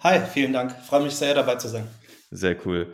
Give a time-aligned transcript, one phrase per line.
[0.02, 0.74] Hi, vielen Dank.
[0.74, 1.88] Freue mich sehr, dabei zu sein.
[2.30, 2.94] Sehr cool.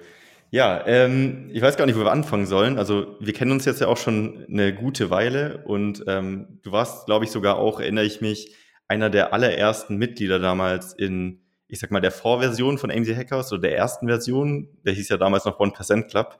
[0.51, 2.77] Ja, ähm, ich weiß gar nicht, wo wir anfangen sollen.
[2.77, 7.05] Also wir kennen uns jetzt ja auch schon eine gute Weile und ähm, du warst,
[7.05, 8.55] glaube ich, sogar auch, erinnere ich mich,
[8.87, 13.63] einer der allerersten Mitglieder damals in, ich sag mal, der Vorversion von AMC Hackers oder
[13.63, 14.69] der ersten Version.
[14.85, 16.39] Der hieß ja damals noch 1% Club.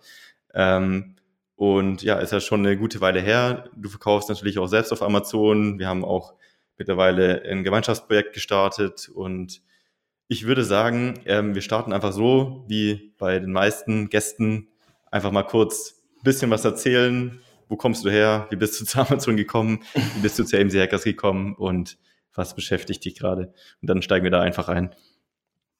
[0.54, 1.18] Ähm,
[1.58, 3.70] und ja, ist ja schon eine gute Weile her.
[3.76, 5.78] Du verkaufst natürlich auch selbst auf Amazon.
[5.78, 6.36] Wir haben auch
[6.78, 9.62] mittlerweile ein Gemeinschaftsprojekt gestartet und
[10.34, 14.68] ich würde sagen, ähm, wir starten einfach so, wie bei den meisten Gästen,
[15.12, 17.40] einfach mal kurz ein bisschen was erzählen.
[17.70, 18.48] Wo kommst du her?
[18.50, 19.84] Wie bist du zu Amazon gekommen?
[19.94, 21.56] Wie bist du zu AMC Hackers gekommen?
[21.56, 21.98] Und
[22.34, 23.54] was beschäftigt dich gerade?
[23.82, 24.96] Und dann steigen wir da einfach ein.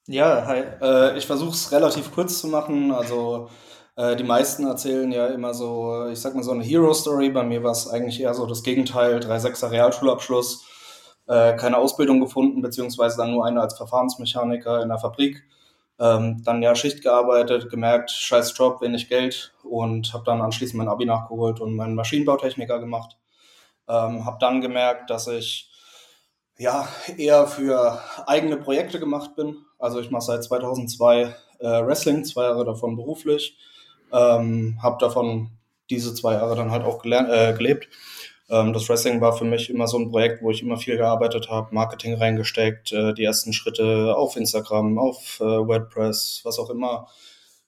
[0.06, 0.64] Ja, hi.
[0.82, 2.92] Äh, ich versuche es relativ kurz zu machen.
[2.92, 3.50] Also
[3.96, 7.32] äh, die meisten erzählen ja immer so, ich sag mal so eine Hero-Story.
[7.32, 9.18] Bei mir war es eigentlich eher so das Gegenteil.
[9.18, 10.64] 3,6er Realschulabschluss
[11.28, 15.44] äh, keine Ausbildung gefunden, beziehungsweise dann nur eine als Verfahrensmechaniker in der Fabrik.
[16.00, 20.90] Ähm, dann ja Schicht gearbeitet, gemerkt, scheiß Job, wenig Geld und habe dann anschließend mein
[20.90, 23.18] Abi nachgeholt und meinen Maschinenbautechniker gemacht.
[23.88, 25.70] Ähm, habe dann gemerkt, dass ich
[26.58, 29.58] ja eher für eigene Projekte gemacht bin.
[29.78, 33.58] Also ich mache seit 2002 äh, Wrestling, zwei Jahre davon beruflich,
[34.12, 35.52] ähm, habe davon
[35.90, 37.88] diese zwei Jahre dann halt auch gelernt, äh, gelebt
[38.48, 41.74] das Wrestling war für mich immer so ein Projekt, wo ich immer viel gearbeitet habe,
[41.74, 47.08] Marketing reingesteckt, äh, die ersten Schritte auf Instagram, auf äh, WordPress, was auch immer.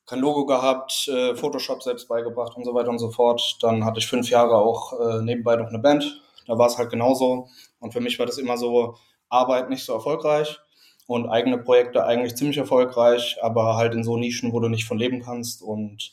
[0.05, 3.57] Kein Logo gehabt, äh, Photoshop selbst beigebracht und so weiter und so fort.
[3.61, 6.21] Dann hatte ich fünf Jahre auch nebenbei noch eine Band.
[6.45, 7.47] Da war es halt genauso.
[7.79, 8.95] Und für mich war das immer so,
[9.29, 10.59] Arbeit nicht so erfolgreich
[11.07, 14.97] und eigene Projekte eigentlich ziemlich erfolgreich, aber halt in so Nischen, wo du nicht von
[14.97, 15.61] leben kannst.
[15.61, 16.11] Und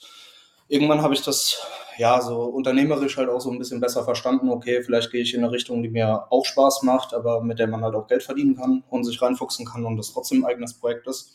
[0.73, 1.61] irgendwann habe ich das
[1.99, 4.49] ja so unternehmerisch halt auch so ein bisschen besser verstanden.
[4.49, 7.67] Okay, vielleicht gehe ich in eine Richtung, die mir auch Spaß macht, aber mit der
[7.67, 10.73] man halt auch Geld verdienen kann und sich reinfuchsen kann und das trotzdem ein eigenes
[10.73, 11.35] Projekt ist.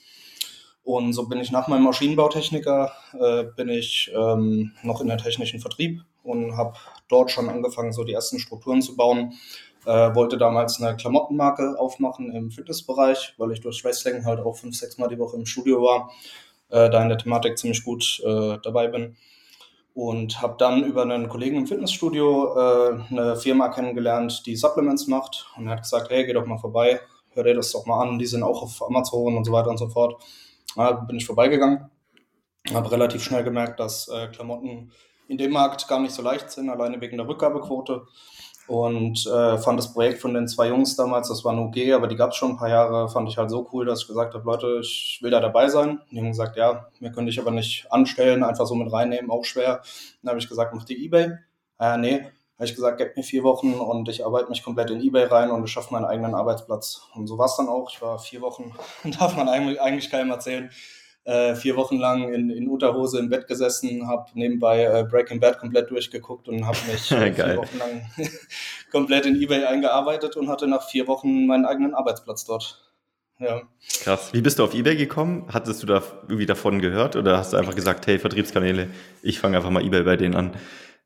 [0.83, 5.59] Und so bin ich nach meinem Maschinenbautechniker, äh, bin ich ähm, noch in der technischen
[5.59, 6.73] Vertrieb und habe
[7.07, 9.33] dort schon angefangen, so die ersten Strukturen zu bauen.
[9.85, 14.75] Äh, wollte damals eine Klamottenmarke aufmachen im Fitnessbereich, weil ich durch Wrestling halt auch fünf,
[14.75, 16.09] sechs Mal die Woche im Studio war
[16.69, 19.15] äh, da in der Thematik ziemlich gut äh, dabei bin.
[19.93, 25.47] Und habe dann über einen Kollegen im Fitnessstudio äh, eine Firma kennengelernt, die Supplements macht.
[25.57, 26.99] Und er hat gesagt, hey, geh doch mal vorbei,
[27.31, 29.77] hör dir das doch mal an, die sind auch auf Amazon und so weiter und
[29.77, 30.21] so fort.
[30.75, 31.89] Da bin ich vorbeigegangen,
[32.71, 34.91] habe relativ schnell gemerkt, dass äh, Klamotten
[35.27, 38.05] in dem Markt gar nicht so leicht sind, alleine wegen der Rückgabequote
[38.67, 42.07] und äh, fand das Projekt von den zwei Jungs damals, das war eine UG, aber
[42.07, 44.33] die gab es schon ein paar Jahre, fand ich halt so cool, dass ich gesagt
[44.33, 46.01] habe, Leute, ich will da dabei sein.
[46.11, 49.45] Die haben gesagt, ja, mir könnte ich aber nicht anstellen, einfach so mit reinnehmen, auch
[49.45, 49.81] schwer.
[50.21, 51.37] Dann habe ich gesagt, mach die Ebay.
[51.79, 52.21] Äh, nee,
[52.57, 55.51] habe ich gesagt, gebt mir vier Wochen und ich arbeite mich komplett in Ebay rein
[55.51, 57.03] und ich schaffe meinen eigenen Arbeitsplatz.
[57.13, 57.91] Und so war es dann auch.
[57.91, 58.75] Ich war vier Wochen,
[59.19, 60.71] darf man eigentlich, eigentlich keinem erzählen,
[61.27, 65.59] äh, vier Wochen lang in, in Unterhose im Bett gesessen, habe nebenbei äh, Breaking Bad
[65.59, 68.09] komplett durchgeguckt und habe mich äh, vier Wochen lang
[68.91, 72.81] komplett in eBay eingearbeitet und hatte nach vier Wochen meinen eigenen Arbeitsplatz dort.
[73.39, 73.61] Ja.
[74.03, 74.29] Krass.
[74.31, 75.47] Wie bist du auf eBay gekommen?
[75.51, 78.87] Hattest du da irgendwie davon gehört oder hast du einfach gesagt, hey, Vertriebskanäle,
[79.21, 80.53] ich fange einfach mal eBay bei denen an?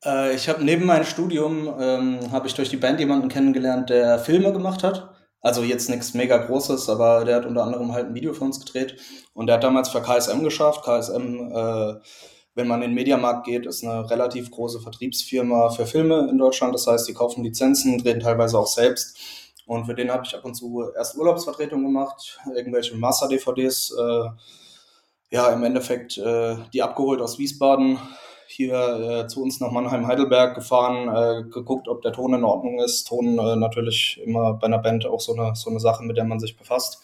[0.04, 4.20] Äh, ich habe neben meinem Studium ähm, habe ich durch die Band jemanden kennengelernt, der
[4.20, 5.12] Filme gemacht hat.
[5.42, 8.64] Also jetzt nichts mega Großes, aber der hat unter anderem halt ein Video für uns
[8.64, 8.96] gedreht.
[9.34, 10.84] Und der hat damals für KSM geschafft.
[10.84, 11.94] KSM äh,
[12.54, 16.74] wenn man in den Mediamarkt geht, ist eine relativ große Vertriebsfirma für Filme in Deutschland.
[16.74, 19.18] Das heißt, die kaufen Lizenzen, drehen teilweise auch selbst.
[19.66, 24.28] Und für den habe ich ab und zu erst Urlaubsvertretung gemacht, irgendwelche Master-DVDs, äh,
[25.30, 27.98] ja, im Endeffekt äh, die abgeholt aus Wiesbaden,
[28.46, 33.04] hier äh, zu uns nach Mannheim-Heidelberg gefahren, äh, geguckt, ob der Ton in Ordnung ist.
[33.04, 36.24] Ton äh, natürlich immer bei einer Band auch so eine, so eine Sache, mit der
[36.24, 37.02] man sich befasst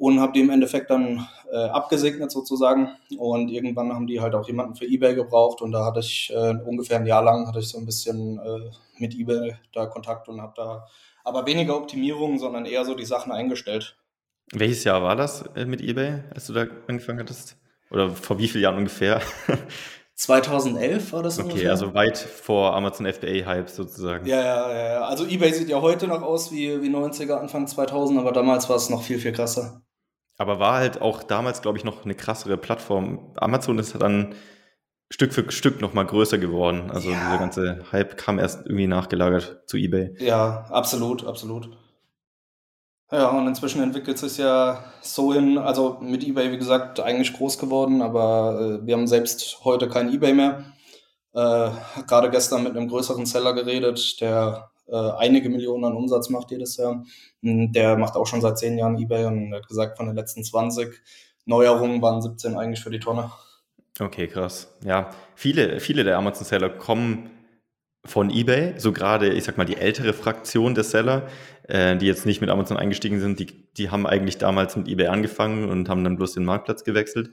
[0.00, 2.88] und habe die im Endeffekt dann äh, abgesegnet sozusagen.
[3.18, 6.54] Und irgendwann haben die halt auch jemanden für eBay gebraucht und da hatte ich äh,
[6.64, 10.40] ungefähr ein Jahr lang hatte ich so ein bisschen äh, mit eBay da Kontakt und
[10.40, 10.86] habe da
[11.22, 13.98] aber weniger Optimierungen, sondern eher so die Sachen eingestellt.
[14.52, 17.58] Welches Jahr war das mit eBay, als du da angefangen hattest?
[17.90, 19.20] Oder vor wie vielen Jahren ungefähr?
[20.20, 21.70] 2011 war das Okay, ungefähr.
[21.70, 24.26] also weit vor Amazon FBA-Hype sozusagen.
[24.26, 25.00] Ja, ja, ja.
[25.04, 28.76] Also eBay sieht ja heute noch aus wie, wie 90er, Anfang 2000, aber damals war
[28.76, 29.80] es noch viel, viel krasser.
[30.36, 33.32] Aber war halt auch damals, glaube ich, noch eine krassere Plattform.
[33.36, 34.34] Amazon ist dann
[35.08, 36.90] Stück für Stück noch mal größer geworden.
[36.90, 37.18] Also ja.
[37.18, 40.14] dieser ganze Hype kam erst irgendwie nachgelagert zu eBay.
[40.18, 41.70] Ja, absolut, absolut.
[43.12, 47.32] Ja, und inzwischen entwickelt es sich ja so hin, also mit eBay, wie gesagt, eigentlich
[47.32, 50.64] groß geworden, aber äh, wir haben selbst heute kein eBay mehr.
[51.32, 51.70] Äh,
[52.06, 56.76] Gerade gestern mit einem größeren Seller geredet, der äh, einige Millionen an Umsatz macht jedes
[56.76, 57.04] Jahr.
[57.42, 60.44] Hm, der macht auch schon seit zehn Jahren eBay und hat gesagt, von den letzten
[60.44, 61.00] 20
[61.46, 63.32] Neuerungen waren 17 eigentlich für die Tonne.
[63.98, 64.72] Okay, krass.
[64.84, 67.30] Ja, viele, viele der Amazon-Seller kommen
[68.04, 71.28] von eBay, so gerade, ich sag mal, die ältere Fraktion der Seller,
[71.68, 75.08] äh, die jetzt nicht mit Amazon eingestiegen sind, die, die haben eigentlich damals mit eBay
[75.08, 77.30] angefangen und haben dann bloß den Marktplatz gewechselt.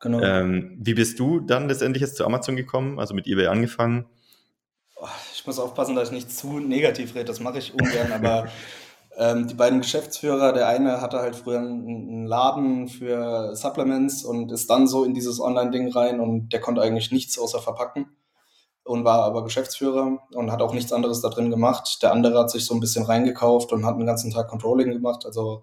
[0.00, 0.20] Genau.
[0.20, 4.06] Ähm, wie bist du dann letztendlich jetzt zu Amazon gekommen, also mit eBay angefangen?
[5.32, 8.48] ich muss aufpassen, dass ich nicht zu negativ rede, das mache ich ungern, aber
[9.16, 14.68] ähm, die beiden Geschäftsführer, der eine hatte halt früher einen Laden für Supplements und ist
[14.68, 18.10] dann so in dieses Online-Ding rein und der konnte eigentlich nichts außer verpacken
[18.90, 22.02] und war aber Geschäftsführer und hat auch nichts anderes da drin gemacht.
[22.02, 25.24] Der andere hat sich so ein bisschen reingekauft und hat den ganzen Tag Controlling gemacht,
[25.24, 25.62] also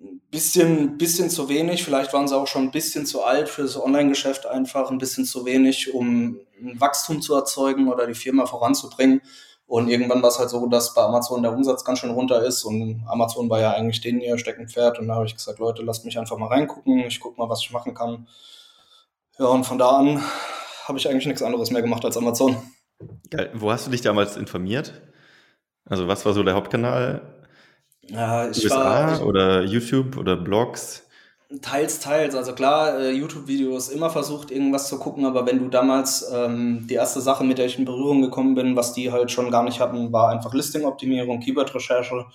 [0.00, 1.84] ein bisschen, bisschen zu wenig.
[1.84, 5.26] Vielleicht waren sie auch schon ein bisschen zu alt für das Online-Geschäft einfach, ein bisschen
[5.26, 9.20] zu wenig, um ein Wachstum zu erzeugen oder die Firma voranzubringen.
[9.66, 12.64] Und irgendwann war es halt so, dass bei Amazon der Umsatz ganz schön runter ist
[12.64, 14.98] und Amazon war ja eigentlich den ihr Steckenpferd.
[14.98, 17.00] Und da habe ich gesagt, Leute, lasst mich einfach mal reingucken.
[17.00, 18.28] Ich gucke mal, was ich machen kann.
[19.38, 20.22] Ja, und von da an
[20.84, 22.56] habe ich eigentlich nichts anderes mehr gemacht als Amazon.
[23.30, 23.50] Geil.
[23.54, 24.92] Wo hast du dich damals informiert?
[25.84, 27.22] Also was war so der Hauptkanal?
[28.02, 31.02] Ja, ich USA war, ich, oder YouTube oder Blogs?
[31.62, 32.34] Teils, teils.
[32.34, 36.94] Also klar, äh, YouTube-Videos immer versucht, irgendwas zu gucken, aber wenn du damals ähm, die
[36.94, 39.80] erste Sache, mit der ich in Berührung gekommen bin, was die halt schon gar nicht
[39.80, 42.26] hatten, war einfach Listing-Optimierung, Keyword-Recherche.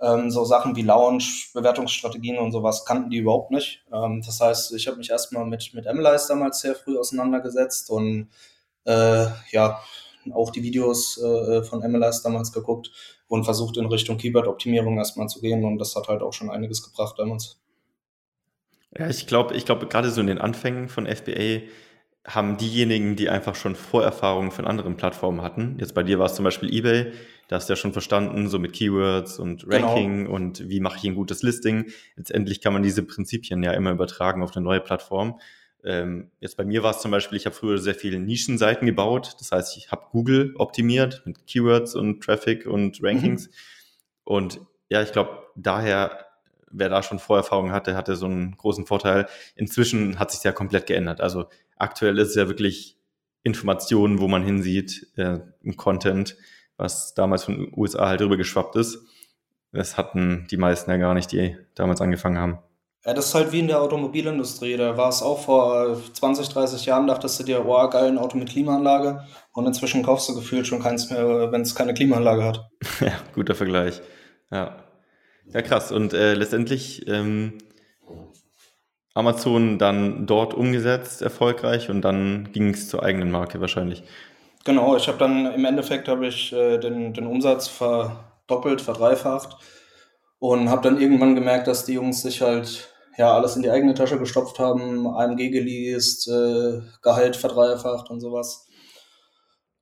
[0.00, 3.84] Ähm, so Sachen wie Launch, Bewertungsstrategien und sowas kannten die überhaupt nicht.
[3.92, 8.28] Ähm, das heißt, ich habe mich erstmal mit, mit MLice damals sehr früh auseinandergesetzt und
[8.84, 9.80] äh, ja,
[10.32, 12.90] auch die Videos äh, von MLice damals geguckt
[13.28, 16.82] und versucht in Richtung Keyword-Optimierung erstmal zu gehen und das hat halt auch schon einiges
[16.82, 17.60] gebracht damals.
[18.96, 21.60] Ja, ich glaube, ich glaube, gerade so in den Anfängen von FBA
[22.26, 25.76] haben diejenigen, die einfach schon Vorerfahrungen von anderen Plattformen hatten.
[25.78, 27.12] Jetzt bei dir war es zum Beispiel eBay,
[27.50, 29.88] da hast du ja schon verstanden, so mit Keywords und genau.
[29.88, 30.36] Ranking genau.
[30.36, 31.86] und wie mache ich ein gutes Listing.
[32.14, 35.40] Letztendlich kann man diese Prinzipien ja immer übertragen auf eine neue Plattform.
[35.82, 39.34] Ähm, jetzt bei mir war es zum Beispiel, ich habe früher sehr viele Nischenseiten gebaut.
[39.40, 43.48] Das heißt, ich habe Google optimiert mit Keywords und Traffic und Rankings.
[43.48, 43.52] Mhm.
[44.22, 46.26] Und ja, ich glaube, daher,
[46.70, 49.26] wer da schon Vorerfahrung hatte, hatte so einen großen Vorteil.
[49.56, 51.20] Inzwischen hat sich ja komplett geändert.
[51.20, 52.96] Also aktuell ist es ja wirklich
[53.42, 56.36] Informationen, wo man hinsieht, äh, im Content,
[56.80, 58.98] was damals von den USA halt rübergeschwappt ist.
[59.72, 62.58] Das hatten die meisten ja gar nicht, die damals angefangen haben.
[63.04, 64.76] Ja, das ist halt wie in der Automobilindustrie.
[64.76, 68.36] Da war es auch vor 20, 30 Jahren, dachtest du dir, oh, geil, ein Auto
[68.36, 69.24] mit Klimaanlage.
[69.52, 72.68] Und inzwischen kaufst du gefühlt schon keins mehr, wenn es keine Klimaanlage hat.
[73.00, 74.02] ja, guter Vergleich.
[74.50, 74.84] Ja.
[75.46, 75.92] Ja, krass.
[75.92, 77.58] Und äh, letztendlich ähm,
[79.14, 84.04] Amazon dann dort umgesetzt, erfolgreich, und dann ging es zur eigenen Marke wahrscheinlich.
[84.64, 89.56] Genau, ich habe dann im Endeffekt habe ich äh, den, den Umsatz verdoppelt, verdreifacht
[90.38, 93.94] und habe dann irgendwann gemerkt, dass die Jungs sich halt ja alles in die eigene
[93.94, 98.66] Tasche gestopft haben, AMG geleast, äh, Gehalt verdreifacht und sowas.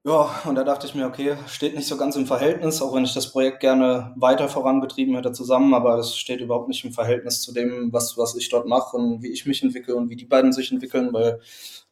[0.04, 3.04] Ja, und da dachte ich mir, okay, steht nicht so ganz im Verhältnis, auch wenn
[3.04, 7.42] ich das Projekt gerne weiter voranbetrieben hätte zusammen, aber es steht überhaupt nicht im Verhältnis
[7.42, 10.24] zu dem, was, was ich dort mache und wie ich mich entwickle und wie die
[10.24, 11.40] beiden sich entwickeln, weil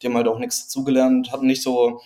[0.01, 2.01] die haben halt auch nichts dazugelernt, hatten nicht so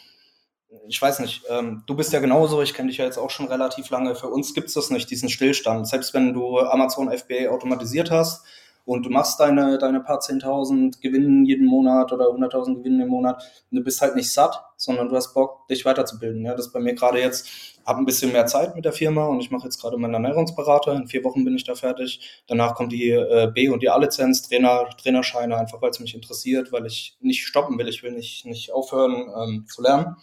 [0.86, 3.48] ich weiß nicht, ähm, du bist ja genauso, ich kenne dich ja jetzt auch schon
[3.48, 4.14] relativ lange.
[4.14, 5.88] Für uns gibt es das nicht, diesen Stillstand.
[5.88, 8.44] Selbst wenn du Amazon FBA automatisiert hast
[8.84, 13.42] und du machst deine, deine paar 10.000 Gewinnen jeden Monat oder 100.000 Gewinnen im Monat
[13.70, 16.44] du bist halt nicht satt, sondern du hast Bock, dich weiterzubilden.
[16.44, 17.48] Ja, das ist bei mir gerade jetzt,
[17.84, 20.92] habe ein bisschen mehr Zeit mit der Firma und ich mache jetzt gerade meinen Ernährungsberater.
[20.94, 22.42] In vier Wochen bin ich da fertig.
[22.46, 26.72] Danach kommt die äh, B- und die A-Lizenz, Trainer, Trainerscheine, einfach weil es mich interessiert,
[26.72, 27.88] weil ich nicht stoppen will.
[27.88, 30.16] Ich will nicht, nicht aufhören ähm, zu lernen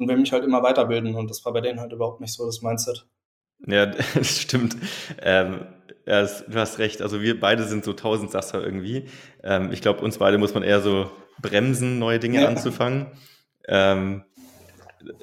[0.00, 1.14] und will mich halt immer weiterbilden.
[1.14, 3.06] Und das war bei denen halt überhaupt nicht so das Mindset.
[3.66, 4.76] Ja, das stimmt.
[5.20, 5.66] Ähm,
[6.06, 7.02] ja, du hast recht.
[7.02, 9.06] Also wir beide sind so Tausendsasser irgendwie.
[9.44, 12.48] Ähm, ich glaube, uns beide muss man eher so bremsen, neue Dinge ja.
[12.48, 13.06] anzufangen.
[13.68, 14.24] Ähm,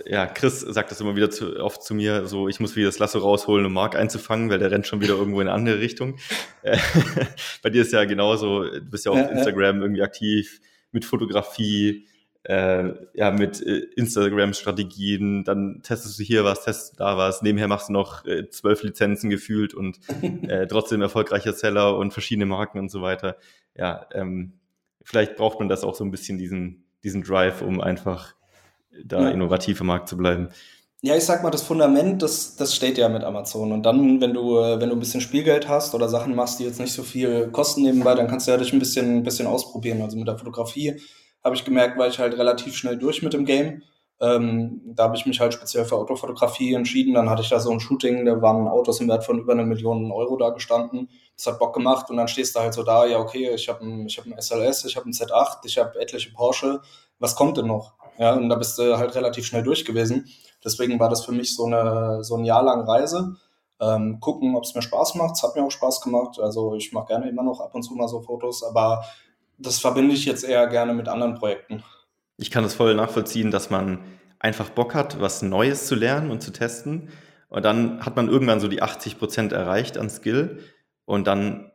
[0.06, 2.98] ja, Chris sagt das immer wieder zu, oft zu mir, so ich muss wieder das
[2.98, 6.18] Lasso rausholen, um Mark einzufangen, weil der rennt schon wieder irgendwo in eine andere Richtung.
[7.64, 12.08] Bei dir ist ja genauso, du bist ja auf ja, Instagram irgendwie aktiv mit Fotografie,
[12.48, 17.68] äh, ja, mit äh, Instagram-Strategien, dann testest du hier was, testest du da was, nebenher
[17.68, 20.00] machst du noch äh, zwölf Lizenzen gefühlt und
[20.48, 23.36] äh, trotzdem erfolgreicher Seller und verschiedene Marken und so weiter.
[23.76, 24.54] Ja, ähm,
[25.04, 28.34] vielleicht braucht man das auch so ein bisschen, diesen, diesen Drive, um einfach
[29.04, 29.30] da ja.
[29.30, 30.48] innovativ im Markt zu bleiben.
[31.02, 33.74] Ja, ich sag mal, das Fundament, das, das steht ja mit Amazon.
[33.74, 36.64] Und dann, wenn du, äh, wenn du ein bisschen Spielgeld hast oder Sachen machst, die
[36.64, 39.48] jetzt nicht so viel kosten nebenbei, dann kannst du ja dich ein bisschen, ein bisschen
[39.48, 40.02] ausprobieren.
[40.02, 40.96] Also mit der Fotografie
[41.48, 43.82] habe ich gemerkt, war ich halt relativ schnell durch mit dem Game.
[44.20, 47.14] Ähm, da habe ich mich halt speziell für Autofotografie entschieden.
[47.14, 49.64] Dann hatte ich da so ein Shooting, da waren Autos im Wert von über eine
[49.64, 51.10] Million Euro da gestanden.
[51.36, 53.86] Das hat Bock gemacht und dann stehst du halt so da, ja okay, ich habe
[53.86, 56.82] ein, hab ein SLS, ich habe ein Z8, ich habe etliche Porsche.
[57.20, 57.94] Was kommt denn noch?
[58.18, 60.28] Ja, und da bist du halt relativ schnell durch gewesen.
[60.64, 63.36] Deswegen war das für mich so eine so ein Jahr lang Reise.
[63.80, 65.36] Ähm, gucken, ob es mir Spaß macht.
[65.36, 66.40] Es hat mir auch Spaß gemacht.
[66.40, 69.06] Also ich mache gerne immer noch ab und zu mal so Fotos, aber
[69.58, 71.84] das verbinde ich jetzt eher gerne mit anderen Projekten.
[72.38, 74.00] Ich kann das voll nachvollziehen, dass man
[74.40, 77.10] einfach Bock hat, was Neues zu lernen und zu testen.
[77.50, 80.60] Und dann hat man irgendwann so die 80 Prozent erreicht an Skill.
[81.06, 81.72] Und dann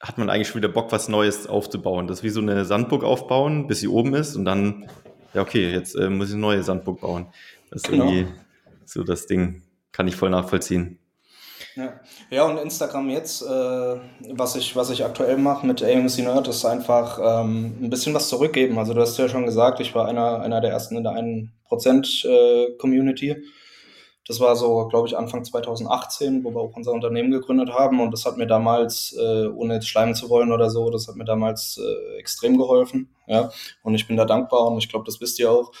[0.00, 2.06] hat man eigentlich schon wieder Bock, was Neues aufzubauen.
[2.06, 4.34] Das ist wie so eine Sandburg aufbauen, bis sie oben ist.
[4.34, 4.88] Und dann,
[5.34, 7.26] ja, okay, jetzt äh, muss ich eine neue Sandburg bauen.
[7.70, 8.06] Das ist genau.
[8.06, 8.32] irgendwie
[8.86, 9.62] so das Ding.
[9.92, 10.99] Kann ich voll nachvollziehen.
[11.76, 12.00] Ja.
[12.30, 13.96] ja, und Instagram jetzt, äh,
[14.30, 18.28] was, ich, was ich aktuell mache mit AMC Nerd, ist einfach ähm, ein bisschen was
[18.28, 18.78] zurückgeben.
[18.78, 22.26] Also du hast ja schon gesagt, ich war einer, einer der ersten in der 1%
[22.26, 23.36] äh.
[24.26, 28.00] Das war so, glaube ich, Anfang 2018, wo wir auch unser Unternehmen gegründet haben.
[28.00, 31.16] Und das hat mir damals, äh, ohne jetzt schleimen zu wollen oder so, das hat
[31.16, 33.08] mir damals äh, extrem geholfen.
[33.26, 33.50] Ja,
[33.82, 35.72] und ich bin da dankbar und ich glaube, das wisst ihr auch.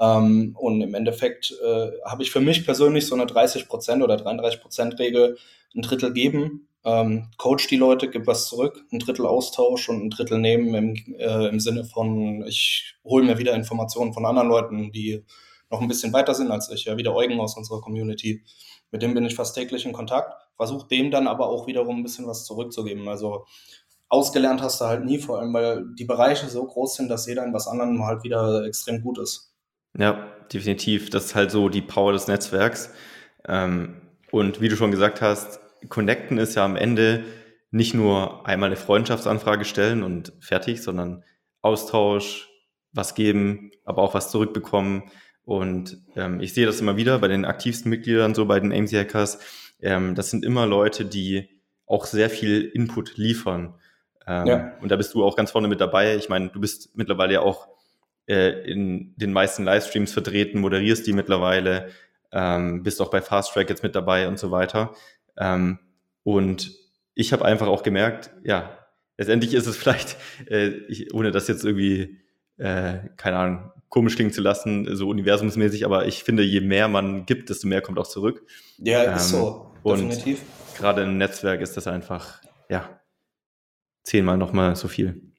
[0.00, 4.98] Ähm, und im Endeffekt äh, habe ich für mich persönlich so eine 30% oder 33%
[4.98, 5.38] Regel,
[5.74, 10.10] ein Drittel geben, ähm, coach die Leute, gib was zurück, ein Drittel Austausch und ein
[10.10, 14.92] Drittel nehmen im, äh, im Sinne von, ich hole mir wieder Informationen von anderen Leuten,
[14.92, 15.24] die
[15.70, 18.44] noch ein bisschen weiter sind als ich, ja, wie der Eugen aus unserer Community.
[18.90, 22.02] Mit dem bin ich fast täglich in Kontakt, versuche dem dann aber auch wiederum ein
[22.02, 23.08] bisschen was zurückzugeben.
[23.08, 23.46] Also
[24.08, 27.44] ausgelernt hast du halt nie, vor allem weil die Bereiche so groß sind, dass jeder
[27.44, 29.53] in was anderem halt wieder extrem gut ist.
[29.96, 31.10] Ja, definitiv.
[31.10, 32.92] Das ist halt so die Power des Netzwerks.
[33.46, 37.24] Ähm, und wie du schon gesagt hast, Connecten ist ja am Ende
[37.70, 41.24] nicht nur einmal eine Freundschaftsanfrage stellen und fertig, sondern
[41.60, 42.48] Austausch,
[42.92, 45.10] was geben, aber auch was zurückbekommen.
[45.44, 48.92] Und ähm, ich sehe das immer wieder bei den aktivsten Mitgliedern, so bei den AMC
[48.92, 49.38] Hackers.
[49.80, 51.48] Ähm, das sind immer Leute, die
[51.86, 53.74] auch sehr viel Input liefern.
[54.26, 54.72] Ähm, ja.
[54.80, 56.16] Und da bist du auch ganz vorne mit dabei.
[56.16, 57.68] Ich meine, du bist mittlerweile ja auch
[58.26, 61.90] äh, in den meisten Livestreams vertreten, moderierst die mittlerweile,
[62.32, 64.94] ähm, bist auch bei Fast Track jetzt mit dabei und so weiter.
[65.38, 65.78] Ähm,
[66.22, 66.72] und
[67.14, 68.78] ich habe einfach auch gemerkt, ja,
[69.16, 70.16] letztendlich ist es vielleicht,
[70.48, 72.18] äh, ich, ohne das jetzt irgendwie,
[72.56, 77.26] äh, keine Ahnung, komisch klingen zu lassen, so universumsmäßig, aber ich finde, je mehr man
[77.26, 78.42] gibt, desto mehr kommt auch zurück.
[78.78, 80.40] Ja, ähm, ist so, definitiv.
[80.40, 83.00] Und gerade im Netzwerk ist das einfach, ja,
[84.02, 85.33] zehnmal nochmal so viel.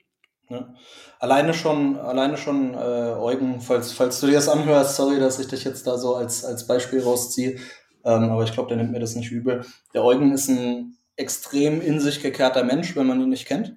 [0.50, 0.74] Ja.
[1.20, 5.48] Alleine schon, alleine schon, äh, Eugen, falls, falls du dir das anhörst, sorry, dass ich
[5.48, 7.58] dich jetzt da so als, als Beispiel rausziehe,
[8.04, 9.66] ähm, aber ich glaube, der nimmt mir das nicht übel.
[9.94, 13.76] Der Eugen ist ein extrem in sich gekehrter Mensch, wenn man ihn nicht kennt.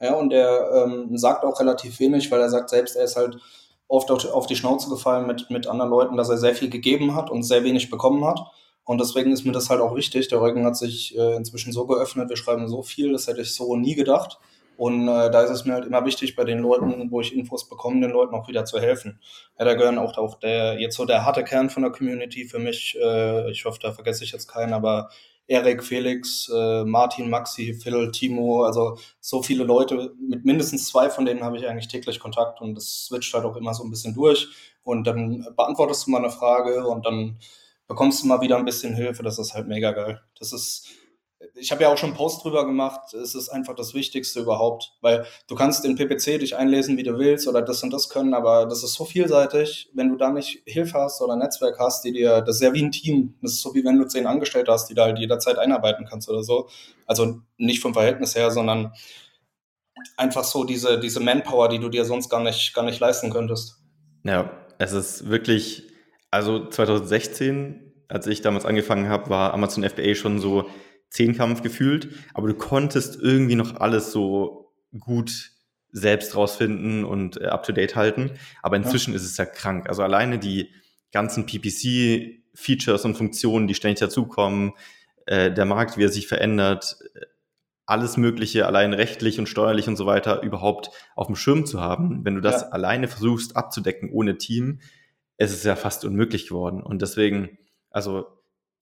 [0.00, 3.36] Ja, und der ähm, sagt auch relativ wenig, weil er sagt selbst, er ist halt
[3.88, 7.30] oft auf die Schnauze gefallen mit, mit anderen Leuten, dass er sehr viel gegeben hat
[7.30, 8.40] und sehr wenig bekommen hat.
[8.84, 10.28] Und deswegen ist mir das halt auch wichtig.
[10.28, 13.54] Der Eugen hat sich äh, inzwischen so geöffnet, wir schreiben so viel, das hätte ich
[13.54, 14.38] so nie gedacht.
[14.78, 17.68] Und äh, da ist es mir halt immer wichtig, bei den Leuten, wo ich Infos
[17.68, 19.18] bekomme, den Leuten auch wieder zu helfen.
[19.58, 22.60] Ja, da gehören auch, auch der, jetzt so der harte Kern von der Community für
[22.60, 22.96] mich.
[23.02, 25.10] Äh, ich hoffe, da vergesse ich jetzt keinen, aber
[25.48, 31.26] Erik, Felix, äh, Martin, Maxi, Phil, Timo, also so viele Leute, mit mindestens zwei von
[31.26, 34.14] denen habe ich eigentlich täglich Kontakt und das switcht halt auch immer so ein bisschen
[34.14, 34.46] durch.
[34.84, 37.40] Und dann beantwortest du mal eine Frage und dann
[37.88, 39.24] bekommst du mal wieder ein bisschen Hilfe.
[39.24, 40.20] Das ist halt mega geil.
[40.38, 40.86] Das ist
[41.54, 44.92] ich habe ja auch schon einen Post drüber gemacht, es ist einfach das Wichtigste überhaupt,
[45.00, 48.34] weil du kannst in PPC dich einlesen, wie du willst oder das und das können,
[48.34, 52.12] aber das ist so vielseitig, wenn du da nicht Hilfe hast oder Netzwerk hast, die
[52.12, 54.72] dir, das ist ja wie ein Team, das ist so wie wenn du zehn Angestellte
[54.72, 56.68] hast, die da halt jederzeit einarbeiten kannst oder so,
[57.06, 58.92] also nicht vom Verhältnis her, sondern
[60.16, 63.78] einfach so diese, diese Manpower, die du dir sonst gar nicht, gar nicht leisten könntest.
[64.24, 65.84] Ja, es ist wirklich,
[66.30, 70.66] also 2016, als ich damals angefangen habe, war Amazon FBA schon so
[71.10, 75.52] Zehnkampf gefühlt, aber du konntest irgendwie noch alles so gut
[75.90, 78.32] selbst rausfinden und äh, up-to-date halten.
[78.62, 79.16] Aber inzwischen ja.
[79.16, 79.88] ist es ja krank.
[79.88, 80.70] Also alleine die
[81.12, 84.72] ganzen PPC-Features und Funktionen, die ständig dazukommen,
[85.26, 87.20] äh, der Markt, wie er sich verändert, äh,
[87.86, 92.22] alles Mögliche allein rechtlich und steuerlich und so weiter überhaupt auf dem Schirm zu haben.
[92.22, 92.68] Wenn du das ja.
[92.68, 94.80] alleine versuchst abzudecken ohne Team,
[95.38, 96.82] es ist ja fast unmöglich geworden.
[96.82, 97.56] Und deswegen,
[97.90, 98.26] also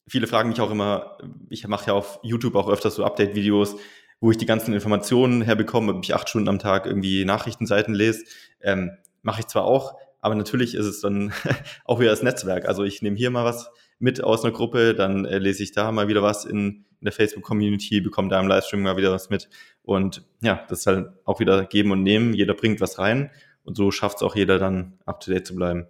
[0.08, 1.18] viele fragen mich auch immer,
[1.50, 3.76] ich mache ja auf YouTube auch öfters so Update-Videos,
[4.20, 8.24] wo ich die ganzen Informationen herbekomme, ob ich acht Stunden am Tag irgendwie Nachrichtenseiten lese.
[8.60, 11.32] Ähm, mache ich zwar auch, aber natürlich ist es dann
[11.84, 12.66] auch wieder das Netzwerk.
[12.66, 15.90] Also ich nehme hier mal was mit aus einer Gruppe, dann äh, lese ich da
[15.92, 19.48] mal wieder was in, in der Facebook-Community, bekomme da im Livestream mal wieder was mit.
[19.82, 22.34] Und ja, das ist halt auch wieder geben und nehmen.
[22.34, 23.30] Jeder bringt was rein
[23.64, 25.86] und so schafft es auch jeder dann up-to-date zu bleiben.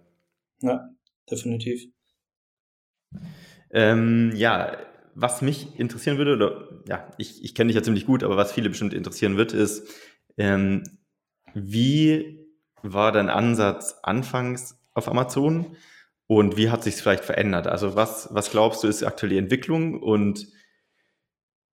[0.61, 0.89] Ja,
[1.29, 1.87] definitiv.
[3.71, 4.77] Ähm, ja,
[5.15, 8.51] was mich interessieren würde, oder ja, ich, ich kenne dich ja ziemlich gut, aber was
[8.51, 9.89] viele bestimmt interessieren wird, ist,
[10.37, 10.83] ähm,
[11.53, 12.45] wie
[12.83, 15.75] war dein Ansatz anfangs auf Amazon
[16.27, 17.67] und wie hat sich vielleicht verändert?
[17.67, 20.47] Also was, was glaubst du ist aktuell die Entwicklung und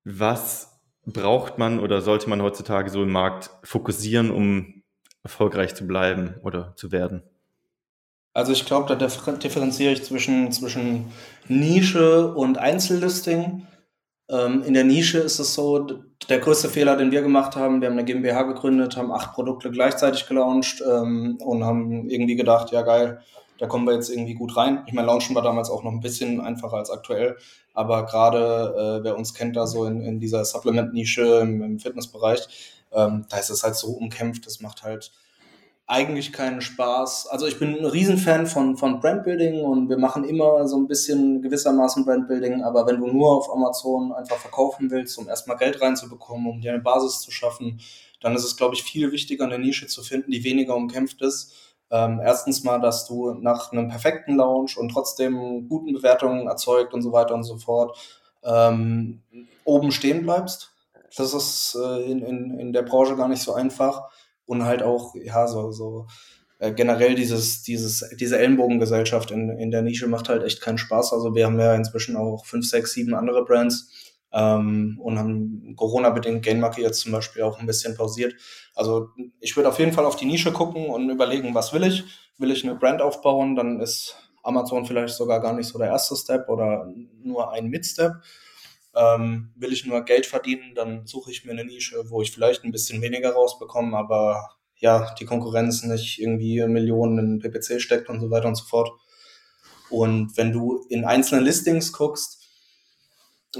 [0.04, 4.82] was braucht man oder sollte man heutzutage so im Markt fokussieren, um
[5.22, 7.22] erfolgreich zu bleiben oder zu werden?
[8.34, 11.12] Also ich glaube, da differenziere ich zwischen, zwischen
[11.46, 13.64] Nische und Einzellisting.
[14.28, 15.86] Ähm, in der Nische ist es so,
[16.28, 19.70] der größte Fehler, den wir gemacht haben, wir haben eine GmbH gegründet, haben acht Produkte
[19.70, 23.20] gleichzeitig gelauncht ähm, und haben irgendwie gedacht, ja geil,
[23.58, 24.82] da kommen wir jetzt irgendwie gut rein.
[24.86, 27.36] Ich meine, Launchen war damals auch noch ein bisschen einfacher als aktuell,
[27.72, 32.48] aber gerade äh, wer uns kennt da so in, in dieser Supplement-Nische im, im Fitnessbereich,
[32.92, 35.12] ähm, da ist es halt so umkämpft, das macht halt
[35.86, 37.26] eigentlich keinen Spaß.
[37.26, 41.42] Also ich bin ein Riesenfan von, von Brandbuilding und wir machen immer so ein bisschen
[41.42, 46.46] gewissermaßen Brandbuilding, aber wenn du nur auf Amazon einfach verkaufen willst, um erstmal Geld reinzubekommen,
[46.46, 47.80] um dir eine Basis zu schaffen,
[48.20, 51.52] dann ist es, glaube ich, viel wichtiger, eine Nische zu finden, die weniger umkämpft ist.
[51.90, 57.02] Ähm, erstens mal, dass du nach einem perfekten Launch und trotzdem guten Bewertungen erzeugt und
[57.02, 57.98] so weiter und so fort
[58.42, 59.22] ähm,
[59.64, 60.72] oben stehen bleibst.
[61.14, 64.08] Das ist äh, in, in, in der Branche gar nicht so einfach
[64.46, 66.06] und halt auch, ja, so, so
[66.58, 71.12] äh, generell dieses, dieses, diese Ellenbogengesellschaft in, in der Nische macht halt echt keinen Spaß.
[71.12, 73.90] Also wir haben ja inzwischen auch fünf, sechs, sieben andere Brands
[74.32, 78.34] ähm, und haben Corona-bedingt Gainmarke jetzt zum Beispiel auch ein bisschen pausiert.
[78.74, 79.08] Also
[79.40, 82.04] ich würde auf jeden Fall auf die Nische gucken und überlegen, was will ich?
[82.38, 83.56] Will ich eine Brand aufbauen?
[83.56, 88.12] Dann ist Amazon vielleicht sogar gar nicht so der erste Step oder nur ein Mid-Step.
[88.96, 92.64] Ähm, will ich nur Geld verdienen, dann suche ich mir eine Nische, wo ich vielleicht
[92.64, 98.20] ein bisschen weniger rausbekomme, aber ja, die Konkurrenz nicht irgendwie Millionen in PPC steckt und
[98.20, 98.90] so weiter und so fort.
[99.90, 102.40] Und wenn du in einzelnen Listings guckst,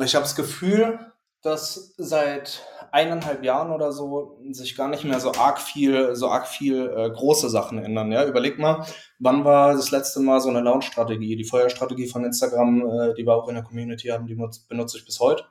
[0.03, 0.99] ich habe das Gefühl,
[1.43, 2.63] dass seit
[2.95, 7.11] eineinhalb Jahren oder so sich gar nicht mehr so arg viel, so arg viel äh,
[7.11, 8.13] große Sachen ändern.
[8.13, 8.87] Ja, überleg mal,
[9.19, 11.35] wann war das letzte Mal so eine Launch-Strategie?
[11.35, 15.05] Die Feuerstrategie von Instagram, äh, die wir auch in der Community haben, die benutze ich
[15.05, 15.45] bis heute.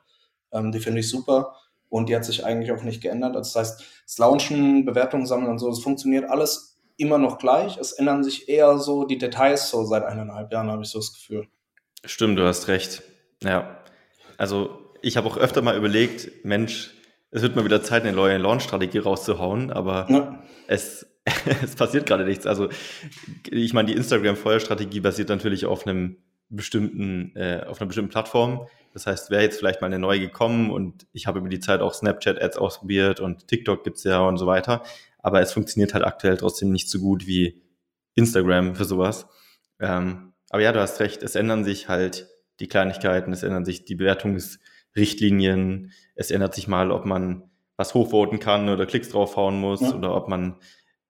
[0.52, 1.54] Ähm, die finde ich super
[1.90, 3.36] und die hat sich eigentlich auch nicht geändert.
[3.36, 7.76] Also das heißt, das Launchen, Bewertungen sammeln und so, das funktioniert alles immer noch gleich.
[7.76, 11.12] Es ändern sich eher so die Details so seit eineinhalb Jahren, habe ich so das
[11.12, 11.46] Gefühl.
[12.06, 13.02] Stimmt, du hast recht.
[13.42, 13.76] Ja.
[14.38, 16.94] Also ich habe auch öfter mal überlegt, Mensch,
[17.34, 20.42] es wird mal wieder Zeit, eine neue Launch-Strategie rauszuhauen, aber ja.
[20.68, 21.04] es,
[21.62, 22.46] es passiert gerade nichts.
[22.46, 22.68] Also
[23.50, 26.18] ich meine, die Instagram-Feuerstrategie basiert natürlich auf einem
[26.48, 28.68] bestimmten, äh, auf einer bestimmten Plattform.
[28.92, 31.80] Das heißt, wäre jetzt vielleicht mal eine neue gekommen und ich habe über die Zeit
[31.80, 34.84] auch Snapchat-Ads ausprobiert und TikTok gibt's ja und so weiter.
[35.18, 37.64] Aber es funktioniert halt aktuell trotzdem nicht so gut wie
[38.14, 39.26] Instagram für sowas.
[39.80, 42.28] Ähm, aber ja, du hast recht, es ändern sich halt
[42.60, 44.60] die Kleinigkeiten, es ändern sich die Bewertungs-
[44.96, 45.92] Richtlinien.
[46.14, 49.94] Es ändert sich mal, ob man was hochvoten kann oder Klicks draufhauen muss ja.
[49.94, 50.56] oder ob man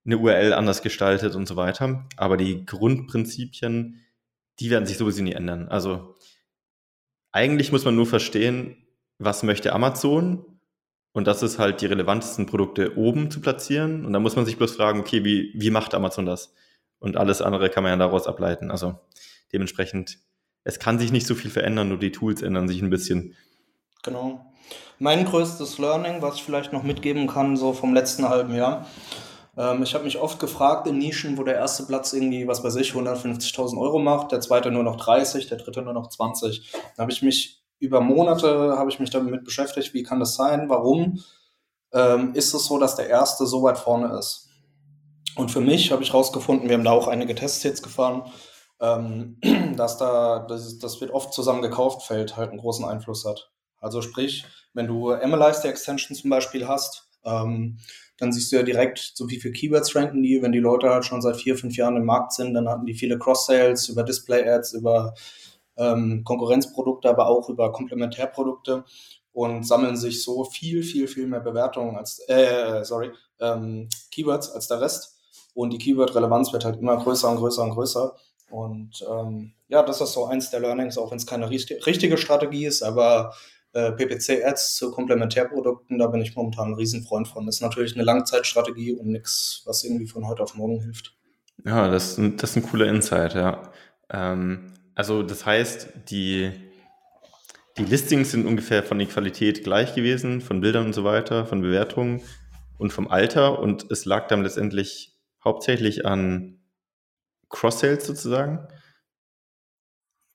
[0.07, 2.07] eine URL anders gestaltet und so weiter.
[2.17, 4.01] Aber die Grundprinzipien,
[4.61, 5.69] die werden sich sowieso nie ändern.
[5.69, 6.15] Also
[7.33, 8.87] eigentlich muss man nur verstehen,
[9.19, 10.55] was möchte Amazon
[11.15, 14.05] und das ist halt die relevantesten Produkte oben zu platzieren.
[14.05, 16.53] Und dann muss man sich bloß fragen, okay, wie, wie macht Amazon das?
[16.99, 18.73] Und alles andere kann man ja daraus ableiten.
[18.73, 18.99] Also
[19.53, 20.19] dementsprechend,
[20.65, 23.37] es kann sich nicht so viel verändern, nur die Tools ändern sich ein bisschen.
[24.05, 24.41] Genau.
[24.99, 28.87] Mein größtes Learning, was ich vielleicht noch mitgeben kann, so vom letzten halben Jahr.
[29.57, 32.77] Ähm, ich habe mich oft gefragt in Nischen, wo der erste Platz irgendwie, was weiß
[32.77, 36.73] ich, 150.000 Euro macht, der zweite nur noch 30, der dritte nur noch 20.
[36.97, 40.69] Da habe ich mich über Monate habe ich mich damit beschäftigt, wie kann das sein,
[40.69, 41.21] warum
[41.93, 44.49] ähm, ist es so, dass der erste so weit vorne ist.
[45.37, 48.23] Und für mich habe ich rausgefunden, wir haben da auch einige Tests jetzt gefahren,
[48.81, 49.39] ähm,
[49.77, 53.54] dass da, das, das wird oft zusammen gekauft, Feld halt einen großen Einfluss hat.
[53.85, 57.79] Also sprich, wenn du MLIs Extension zum Beispiel hast, ähm,
[58.19, 60.41] dann siehst du ja direkt, so wie viele Keywords ranken die.
[60.41, 62.95] Wenn die Leute halt schon seit vier, fünf Jahren im Markt sind, dann hatten die
[62.95, 65.13] viele Cross-Sales über Display-Ads, über
[65.77, 68.85] ähm, Konkurrenzprodukte, aber auch über Komplementärprodukte
[69.33, 74.67] und sammeln sich so viel, viel, viel mehr Bewertungen als, äh, sorry, ähm, Keywords als
[74.69, 75.19] der Rest.
[75.53, 78.17] Und die Keyword-Relevanz wird halt immer größer und größer und größer.
[78.51, 82.67] Und ähm, ja, das ist so eins der Learnings, auch wenn es keine richtige Strategie
[82.67, 83.35] ist, aber
[83.75, 87.45] äh, PPC-Ads zu Komplementärprodukten, da bin ich momentan ein Riesenfreund von.
[87.47, 91.17] Das ist natürlich eine Langzeitstrategie und nichts, was irgendwie von heute auf morgen hilft.
[91.65, 93.73] Ja, das, das ist ein cooler Insight, ja.
[94.11, 96.53] Ähm, also das heißt, die,
[97.77, 101.61] die Listings sind ungefähr von der Qualität gleich gewesen, von Bildern und so weiter, von
[101.61, 102.23] Bewertungen
[102.79, 106.61] und vom Alter und es lag dann letztendlich hauptsächlich an
[107.51, 108.67] Cross-Sales sozusagen.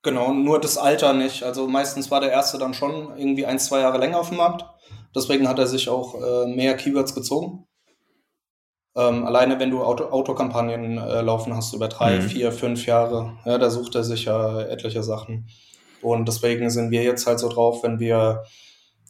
[0.01, 1.43] Genau, nur das Alter nicht.
[1.43, 4.65] Also meistens war der erste dann schon irgendwie ein, zwei Jahre länger auf dem Markt.
[5.15, 7.65] Deswegen hat er sich auch äh, mehr Keywords gezogen.
[8.95, 12.21] Ähm, alleine wenn du Auto Autokampagnen äh, laufen hast über drei, mhm.
[12.21, 15.47] vier, fünf Jahre, ja, da sucht er sich ja etliche Sachen.
[16.01, 18.43] Und deswegen sind wir jetzt halt so drauf, wenn wir,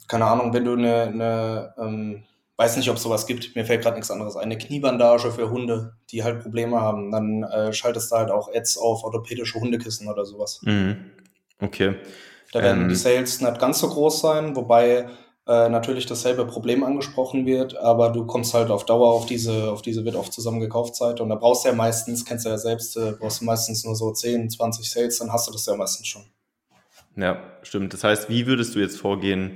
[0.08, 2.24] keine Ahnung, wenn du eine, eine ähm,
[2.60, 5.50] weiß nicht, ob es sowas gibt, mir fällt gerade nichts anderes ein, eine Kniebandage für
[5.50, 10.10] Hunde, die halt Probleme haben, dann äh, schaltest du halt auch Ads auf orthopädische Hundekissen
[10.10, 10.60] oder sowas.
[10.64, 11.06] Mhm.
[11.62, 11.96] Okay.
[12.52, 12.90] Da werden ähm.
[12.90, 15.08] die Sales nicht ganz so groß sein, wobei
[15.48, 19.82] äh, natürlich dasselbe Problem angesprochen wird, aber du kommst halt auf Dauer auf diese, auf
[19.82, 22.58] diese wird oft zusammen gekauft Seite und da brauchst du ja meistens, kennst du ja
[22.58, 25.78] selbst, äh, brauchst du meistens nur so 10, 20 Sales, dann hast du das ja
[25.78, 26.24] meistens schon.
[27.16, 27.94] Ja, stimmt.
[27.94, 29.54] Das heißt, wie würdest du jetzt vorgehen,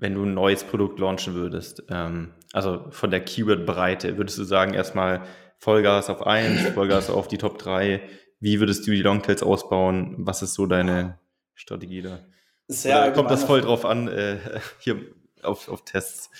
[0.00, 1.84] wenn du ein neues Produkt launchen würdest?
[1.90, 5.22] Ähm, also von der Keyword-Breite, würdest du sagen, erstmal
[5.58, 8.00] Vollgas auf 1, Vollgas auf die Top 3?
[8.40, 10.14] Wie würdest du die Longtails ausbauen?
[10.18, 11.18] Was ist so deine
[11.54, 12.20] Strategie da?
[12.66, 14.38] Sehr kommt das voll drauf an, äh,
[14.80, 14.96] hier
[15.42, 16.30] auf, auf Tests?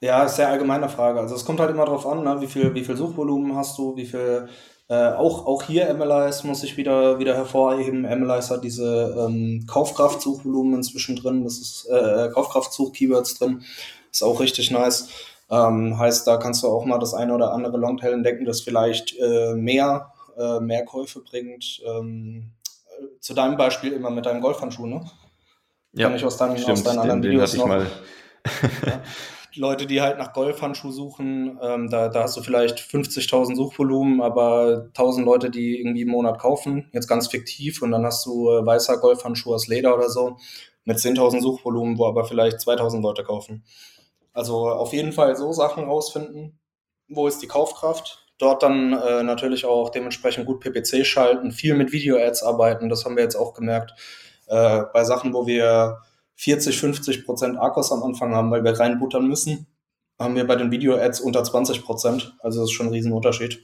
[0.00, 1.20] Ja, sehr allgemeine Frage.
[1.20, 2.40] Also es kommt halt immer drauf an, ne?
[2.40, 4.48] wie, viel, wie viel Suchvolumen hast du, wie viel,
[4.88, 8.02] äh, auch, auch hier MLIs muss ich wieder, wieder hervorheben.
[8.02, 13.62] MLIs hat diese ähm, Kaufkraft-Suchvolumen inzwischen drin, das ist äh, Kaufkraft-Such-Keywords drin,
[14.12, 15.08] ist auch richtig nice.
[15.50, 19.16] Ähm, heißt, da kannst du auch mal das eine oder andere Longtail entdecken, das vielleicht
[19.18, 21.82] äh, mehr, äh, mehr Käufe bringt.
[21.84, 22.52] Ähm,
[23.20, 25.04] zu deinem Beispiel immer mit deinem Golfhandschuh, ne?
[25.92, 27.66] Ja, Kann ich aus deinen, stimmt, aus deinen anderen den, Videos den noch.
[27.68, 27.86] Mal.
[28.86, 29.02] ja.
[29.56, 34.84] Leute, die halt nach Golfhandschuh suchen, ähm, da, da hast du vielleicht 50.000 Suchvolumen, aber
[34.88, 38.64] 1000 Leute, die irgendwie im Monat kaufen, jetzt ganz fiktiv, und dann hast du äh,
[38.64, 40.36] weißer Golfhandschuh aus Leder oder so
[40.84, 43.64] mit 10.000 Suchvolumen, wo aber vielleicht 2000 Leute kaufen.
[44.32, 46.58] Also auf jeden Fall so Sachen rausfinden.
[47.08, 48.26] Wo ist die Kaufkraft?
[48.38, 53.16] Dort dann äh, natürlich auch dementsprechend gut PPC schalten, viel mit Video-Ads arbeiten, das haben
[53.16, 53.94] wir jetzt auch gemerkt
[54.46, 56.02] äh, bei Sachen, wo wir
[56.36, 59.66] 40, 50 Prozent Akkus am Anfang haben, weil wir reinbuttern müssen,
[60.18, 62.34] haben wir bei den Video-Ads unter 20 Prozent.
[62.40, 63.60] Also das ist schon ein Riesenunterschied.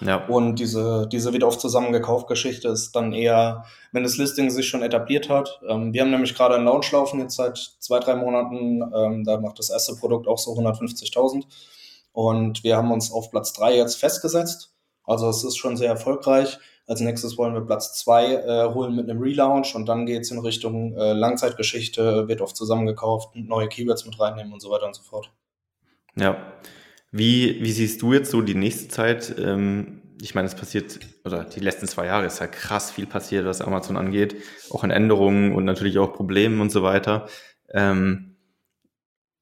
[0.00, 0.26] Ja.
[0.26, 4.82] Und diese, diese wieder auf zusammengekauft Geschichte ist dann eher, wenn das Listing sich schon
[4.82, 5.60] etabliert hat.
[5.68, 8.82] Ähm, wir haben nämlich gerade einen Launch laufen jetzt seit zwei, drei Monaten.
[8.94, 11.44] Ähm, da macht das erste Produkt auch so 150.000.
[12.12, 14.72] Und wir haben uns auf Platz drei jetzt festgesetzt.
[15.04, 16.58] Also es ist schon sehr erfolgreich.
[16.86, 20.30] Als nächstes wollen wir Platz zwei äh, holen mit einem Relaunch und dann geht es
[20.30, 24.94] in Richtung äh, Langzeitgeschichte, wird oft zusammengekauft, neue Keywords mit reinnehmen und so weiter und
[24.94, 25.30] so fort.
[26.16, 26.36] Ja.
[27.10, 29.34] Wie, wie siehst du jetzt so die nächste Zeit?
[29.38, 33.46] Ähm, ich meine, es passiert, oder die letzten zwei Jahre ist ja krass viel passiert,
[33.46, 34.36] was Amazon angeht,
[34.70, 37.28] auch in Änderungen und natürlich auch Problemen und so weiter.
[37.72, 38.36] Ähm,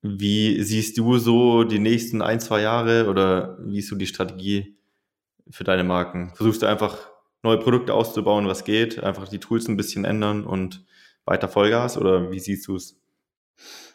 [0.03, 4.77] wie siehst du so die nächsten ein, zwei Jahre oder wie ist so die Strategie
[5.49, 6.33] für deine Marken?
[6.35, 7.12] Versuchst du einfach
[7.43, 10.85] neue Produkte auszubauen, was geht, einfach die Tools ein bisschen ändern und
[11.25, 13.01] weiter Vollgas oder wie siehst du es?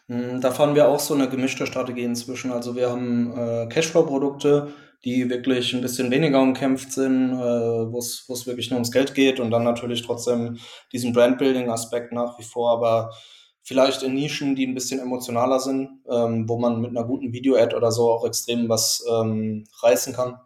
[0.08, 2.52] Hm, da fahren wir auch so eine gemischte Strategie inzwischen.
[2.52, 8.48] Also wir haben äh, Cashflow-Produkte, die wirklich ein bisschen weniger umkämpft sind, äh, wo es
[8.48, 10.58] wirklich nur ums Geld geht und dann natürlich trotzdem
[10.92, 13.12] diesen Brand-Building-Aspekt nach wie vor, aber
[13.64, 17.76] vielleicht in Nischen, die ein bisschen emotionaler sind, ähm, wo man mit einer guten Video-Ad
[17.76, 20.38] oder so auch extrem was ähm, reißen kann.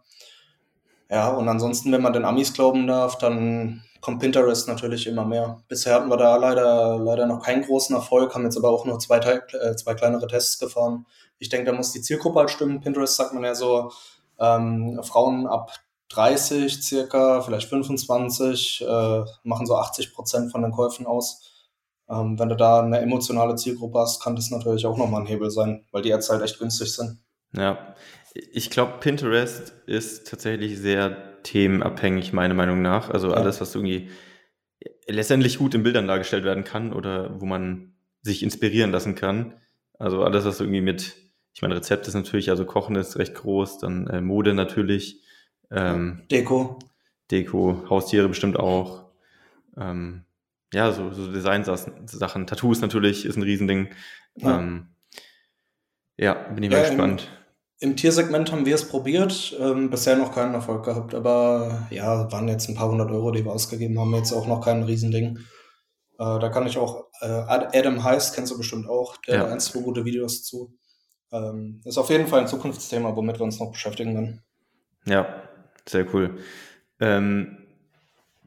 [1.12, 5.62] Ja, und ansonsten, wenn man den Amis glauben darf, dann kommt Pinterest natürlich immer mehr.
[5.68, 8.98] Bisher hatten wir da leider, leider noch keinen großen Erfolg, haben jetzt aber auch nur
[8.98, 11.04] zwei, äh, zwei kleinere Tests gefahren.
[11.38, 12.80] Ich denke, da muss die Zielgruppe halt stimmen.
[12.80, 13.92] Pinterest sagt man ja so,
[14.40, 15.72] ähm, Frauen ab
[16.08, 21.68] 30 circa, vielleicht 25, äh, machen so 80 Prozent von den Käufen aus.
[22.08, 25.50] Ähm, wenn du da eine emotionale Zielgruppe hast, kann das natürlich auch nochmal ein Hebel
[25.50, 27.18] sein, weil die Ads halt echt günstig sind.
[27.54, 27.94] Ja,
[28.34, 33.10] ich glaube, Pinterest ist tatsächlich sehr themenabhängig, meiner Meinung nach.
[33.10, 33.34] Also ja.
[33.34, 34.10] alles, was irgendwie
[35.06, 39.54] letztendlich gut in Bildern dargestellt werden kann oder wo man sich inspirieren lassen kann.
[39.98, 41.16] Also alles, was irgendwie mit,
[41.52, 45.22] ich meine, Rezept ist natürlich, also Kochen ist recht groß, dann äh, Mode natürlich.
[45.70, 46.78] Ähm, Deko.
[47.30, 49.06] Deko, Haustiere bestimmt auch.
[49.76, 50.24] Ähm,
[50.72, 52.46] ja, so, so Design-Sachen.
[52.46, 53.90] Tattoos natürlich ist ein Riesending.
[54.36, 54.88] Ja, ähm,
[56.16, 57.28] ja bin ich mal gespannt.
[57.82, 62.48] Im, Tiersegment haben wir es probiert, ähm, bisher noch keinen Erfolg gehabt, aber ja, waren
[62.48, 65.38] jetzt ein paar hundert Euro, die wir ausgegeben haben, jetzt auch noch kein Riesending.
[66.18, 69.40] Äh, da kann ich auch, äh, Adam Heiß kennst du bestimmt auch, der ja.
[69.42, 70.76] hat ein, zwei gute Videos zu.
[71.32, 74.42] Ähm, ist auf jeden Fall ein Zukunftsthema, womit wir uns noch beschäftigen werden.
[75.06, 75.42] Ja,
[75.88, 76.38] sehr cool.
[77.00, 77.58] Ähm,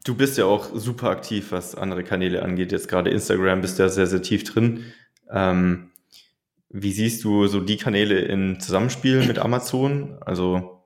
[0.04, 2.72] du bist ja auch super aktiv, was andere Kanäle angeht.
[2.72, 4.84] Jetzt gerade Instagram bist du ja sehr, sehr tief drin.
[5.30, 5.90] Ähm,
[6.82, 10.18] wie siehst du so die Kanäle im Zusammenspiel mit Amazon?
[10.20, 10.82] Also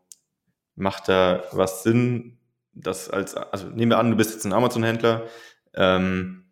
[0.76, 2.38] macht da was Sinn,
[2.72, 5.24] das als, also nehmen wir an, du bist jetzt ein Amazon-Händler.
[5.74, 6.44] Ähm,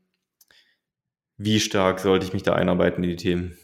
[1.36, 3.56] wie stark sollte ich mich da einarbeiten in die Themen?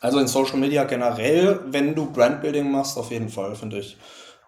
[0.00, 3.96] Also in Social Media generell, wenn du Brandbuilding machst, auf jeden Fall, finde ich.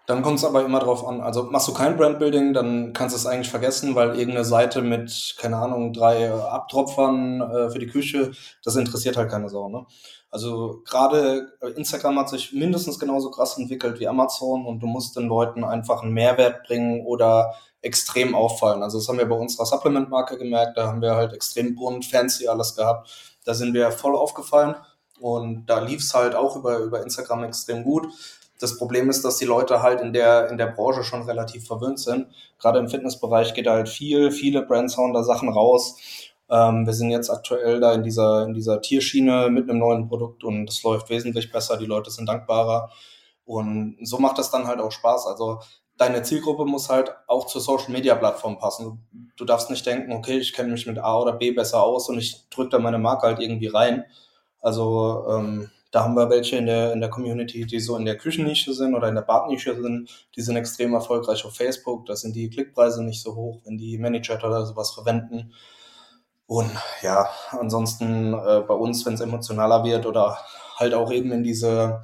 [0.07, 1.21] Dann kommt es aber immer drauf an.
[1.21, 5.35] Also machst du kein Brandbuilding, dann kannst du es eigentlich vergessen, weil irgendeine Seite mit,
[5.37, 8.31] keine Ahnung, drei Abtropfern äh, für die Küche,
[8.63, 9.69] das interessiert halt keine Sau.
[9.69, 9.85] Ne?
[10.31, 15.27] Also gerade Instagram hat sich mindestens genauso krass entwickelt wie Amazon und du musst den
[15.27, 18.81] Leuten einfach einen Mehrwert bringen oder extrem auffallen.
[18.81, 22.47] Also das haben wir bei unserer Supplement-Marke gemerkt, da haben wir halt extrem bunt, fancy
[22.47, 23.09] alles gehabt.
[23.43, 24.75] Da sind wir voll aufgefallen
[25.19, 28.07] und da lief es halt auch über, über Instagram extrem gut.
[28.61, 31.99] Das Problem ist, dass die Leute halt in der, in der Branche schon relativ verwöhnt
[31.99, 32.27] sind.
[32.59, 35.95] Gerade im Fitnessbereich geht halt viel, viele Brands hauen da Sachen raus.
[36.51, 40.43] Ähm, wir sind jetzt aktuell da in dieser, in dieser Tierschiene mit einem neuen Produkt
[40.43, 41.77] und es läuft wesentlich besser.
[41.77, 42.91] Die Leute sind dankbarer.
[43.45, 45.27] Und so macht das dann halt auch Spaß.
[45.27, 45.59] Also
[45.97, 49.07] deine Zielgruppe muss halt auch zur Social Media Plattform passen.
[49.37, 52.17] Du darfst nicht denken, okay, ich kenne mich mit A oder B besser aus und
[52.17, 54.03] ich drücke da meine Marke halt irgendwie rein.
[54.59, 58.17] Also ähm, da haben wir welche in der, in der Community, die so in der
[58.17, 60.09] Küchennische sind oder in der Badnische sind.
[60.35, 62.05] Die sind extrem erfolgreich auf Facebook.
[62.05, 65.53] Da sind die Klickpreise nicht so hoch, wenn die Manager oder sowas verwenden.
[66.51, 66.69] Und
[67.01, 70.37] ja, ansonsten äh, bei uns, wenn es emotionaler wird oder
[70.75, 72.03] halt auch eben in diese,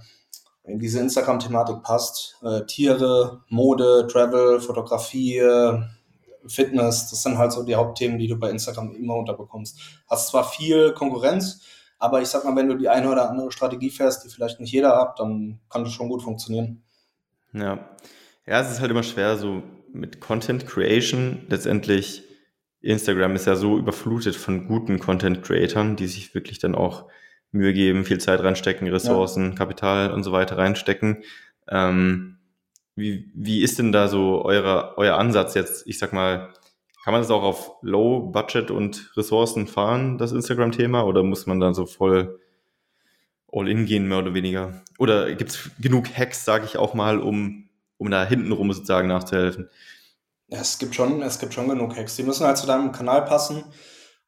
[0.64, 5.42] in diese Instagram-Thematik passt, äh, Tiere, Mode, Travel, Fotografie,
[6.48, 9.82] Fitness, das sind halt so die Hauptthemen, die du bei Instagram immer unterbekommst.
[10.10, 11.66] Hast zwar viel Konkurrenz,
[12.00, 14.72] aber ich sag mal, wenn du die eine oder andere Strategie fährst, die vielleicht nicht
[14.72, 16.84] jeder hat, dann kann das schon gut funktionieren.
[17.52, 17.80] Ja.
[18.46, 21.46] Ja, es ist halt immer schwer, so mit Content Creation.
[21.50, 22.24] Letztendlich,
[22.82, 27.10] Instagram ist ja so überflutet von guten Content Creatern, die sich wirklich dann auch
[27.52, 29.56] Mühe geben, viel Zeit reinstecken, Ressourcen, ja.
[29.56, 31.24] Kapital und so weiter reinstecken.
[31.70, 32.38] Ähm,
[32.96, 35.88] wie, wie ist denn da so eure, euer Ansatz jetzt?
[35.88, 36.54] Ich sag mal,
[37.04, 41.60] kann man das auch auf Low Budget und Ressourcen fahren, das Instagram-Thema, oder muss man
[41.60, 42.40] dann so voll
[43.52, 44.84] all in gehen, mehr oder weniger?
[44.98, 49.70] Oder gibt es genug Hacks, sage ich auch mal, um, um da hintenrum sozusagen nachzuhelfen?
[50.50, 52.16] Es gibt schon, es gibt schon genug Hacks.
[52.16, 53.66] Die müssen halt zu deinem Kanal passen.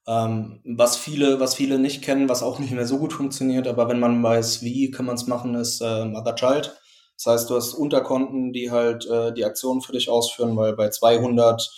[0.08, 3.88] Ähm, was viele, was viele nicht kennen, was auch nicht mehr so gut funktioniert, aber
[3.90, 6.76] wenn man weiß, wie kann man es machen, ist äh, Mother Child.
[7.16, 10.90] Das heißt, du hast Unterkonten, die halt äh, die Aktionen für dich ausführen, weil bei
[10.90, 11.70] 200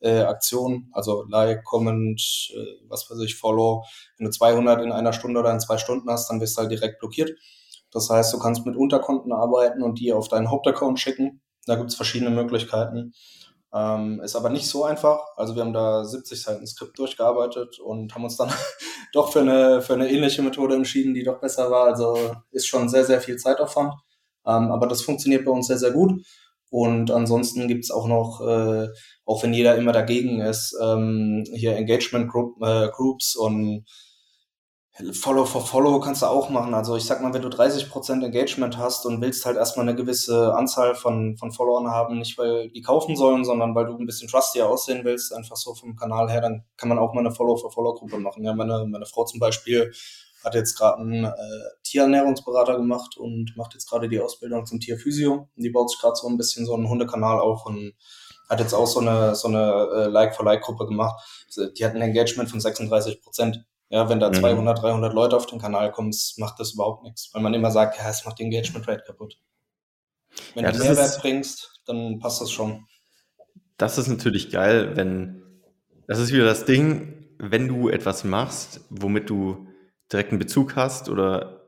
[0.00, 2.20] äh, Aktionen, also Like, Comment,
[2.56, 3.84] äh, was weiß ich, Follow.
[4.18, 6.70] Wenn du 200 in einer Stunde oder in zwei Stunden hast, dann wirst du halt
[6.70, 7.32] direkt blockiert.
[7.90, 11.42] Das heißt, du kannst mit Unterkonten arbeiten und die auf deinen Hauptaccount schicken.
[11.66, 13.12] Da gibt's verschiedene Möglichkeiten.
[13.74, 15.20] Ähm, ist aber nicht so einfach.
[15.36, 18.52] Also wir haben da 70 Seiten Skript durchgearbeitet und haben uns dann
[19.12, 21.86] doch für eine, für eine ähnliche Methode entschieden, die doch besser war.
[21.86, 22.16] Also
[22.52, 23.94] ist schon sehr, sehr viel Zeitaufwand.
[24.46, 26.22] Ähm, aber das funktioniert bei uns sehr, sehr gut.
[26.70, 28.88] Und ansonsten gibt's auch noch, äh,
[29.24, 33.84] auch wenn jeder immer dagegen ist, ähm, hier Engagement Group, äh, Groups und
[35.12, 36.72] Follow for Follow kannst du auch machen.
[36.72, 40.54] Also ich sag mal, wenn du 30% Engagement hast und willst halt erstmal eine gewisse
[40.54, 44.28] Anzahl von, von Followern haben, nicht weil die kaufen sollen, sondern weil du ein bisschen
[44.28, 47.56] trustier aussehen willst, einfach so vom Kanal her, dann kann man auch mal eine Follow
[47.56, 48.44] for Follow Gruppe machen.
[48.44, 49.92] Ja, meine, meine Frau zum Beispiel
[50.44, 51.32] hat jetzt gerade einen äh,
[51.82, 55.48] Tierernährungsberater gemacht und macht jetzt gerade die Ausbildung zum Tierphysio.
[55.56, 57.94] Die baut sich gerade so ein bisschen so einen Hundekanal auf und
[58.48, 61.20] hat jetzt auch so eine, so eine äh, Like-for-Like-Gruppe gemacht.
[61.76, 63.64] Die hat ein Engagement von 36 Prozent.
[63.94, 64.34] Ja, wenn da mhm.
[64.34, 67.30] 200, 300 Leute auf den Kanal kommen, macht das überhaupt nichts.
[67.32, 69.38] Weil man immer sagt, ja, es macht die Engagement Rate kaputt.
[70.56, 72.88] Wenn ja, du Mehrwert ist, bringst, dann passt das schon.
[73.76, 75.44] Das ist natürlich geil, wenn,
[76.08, 79.68] das ist wieder das Ding, wenn du etwas machst, womit du
[80.12, 81.60] direkten Bezug hast oder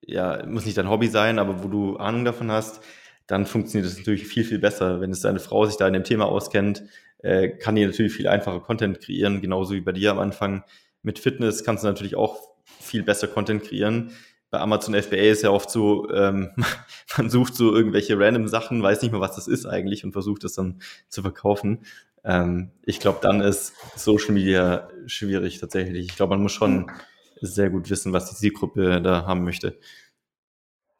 [0.00, 2.80] ja, muss nicht dein Hobby sein, aber wo du Ahnung davon hast,
[3.28, 5.00] dann funktioniert das natürlich viel, viel besser.
[5.00, 6.82] Wenn es deine Frau sich da in dem Thema auskennt,
[7.18, 10.64] äh, kann die natürlich viel einfacher Content kreieren, genauso wie bei dir am Anfang.
[11.02, 12.40] Mit Fitness kannst du natürlich auch
[12.80, 14.12] viel besser Content kreieren.
[14.50, 16.50] Bei Amazon FBA ist ja oft so, ähm,
[17.18, 20.44] man sucht so irgendwelche random Sachen, weiß nicht mehr, was das ist eigentlich und versucht
[20.44, 21.84] das dann zu verkaufen.
[22.24, 26.06] Ähm, ich glaube, dann ist Social Media schwierig tatsächlich.
[26.06, 26.90] Ich glaube, man muss schon
[27.40, 29.78] sehr gut wissen, was die Zielgruppe da haben möchte.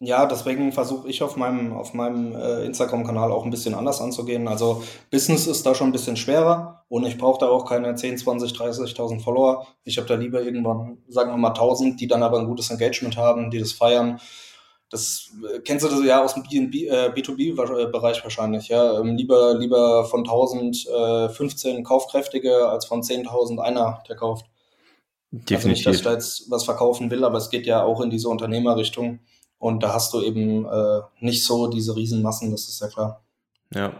[0.01, 4.47] Ja, deswegen versuche ich auf meinem, auf meinem äh, Instagram-Kanal auch ein bisschen anders anzugehen.
[4.47, 8.19] Also Business ist da schon ein bisschen schwerer und ich brauche da auch keine 10,
[8.19, 9.67] 20, 30.000 Follower.
[9.83, 13.17] Ich habe da lieber irgendwann, sagen wir mal 1000, die dann aber ein gutes Engagement
[13.17, 14.21] haben, die das feiern.
[14.89, 19.01] Das äh, kennst du das ja aus dem B2B-Bereich äh, wahrscheinlich, ja.
[19.01, 24.47] Ähm, lieber, lieber von 1000 äh, 15 kaufkräftige als von 10.000 einer, der kauft.
[25.33, 25.57] Definitiv.
[25.57, 28.11] Also nicht, dass ich da jetzt was verkaufen will, aber es geht ja auch in
[28.11, 29.19] diese Unternehmerrichtung.
[29.59, 33.25] Und da hast du eben äh, nicht so diese Riesenmassen, das ist ja klar.
[33.75, 33.93] Ja,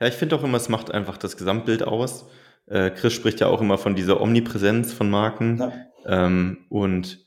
[0.00, 2.26] ja ich finde auch immer, es macht einfach das Gesamtbild aus.
[2.66, 5.58] Äh, Chris spricht ja auch immer von dieser Omnipräsenz von Marken.
[5.58, 5.72] Ja.
[6.06, 7.24] Ähm, und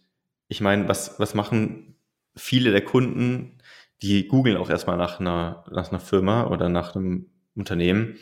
[0.48, 1.96] ich meine, was, was machen
[2.36, 3.60] viele der Kunden?
[4.02, 8.18] Die googeln auch erstmal nach einer, nach einer Firma oder nach einem Unternehmen.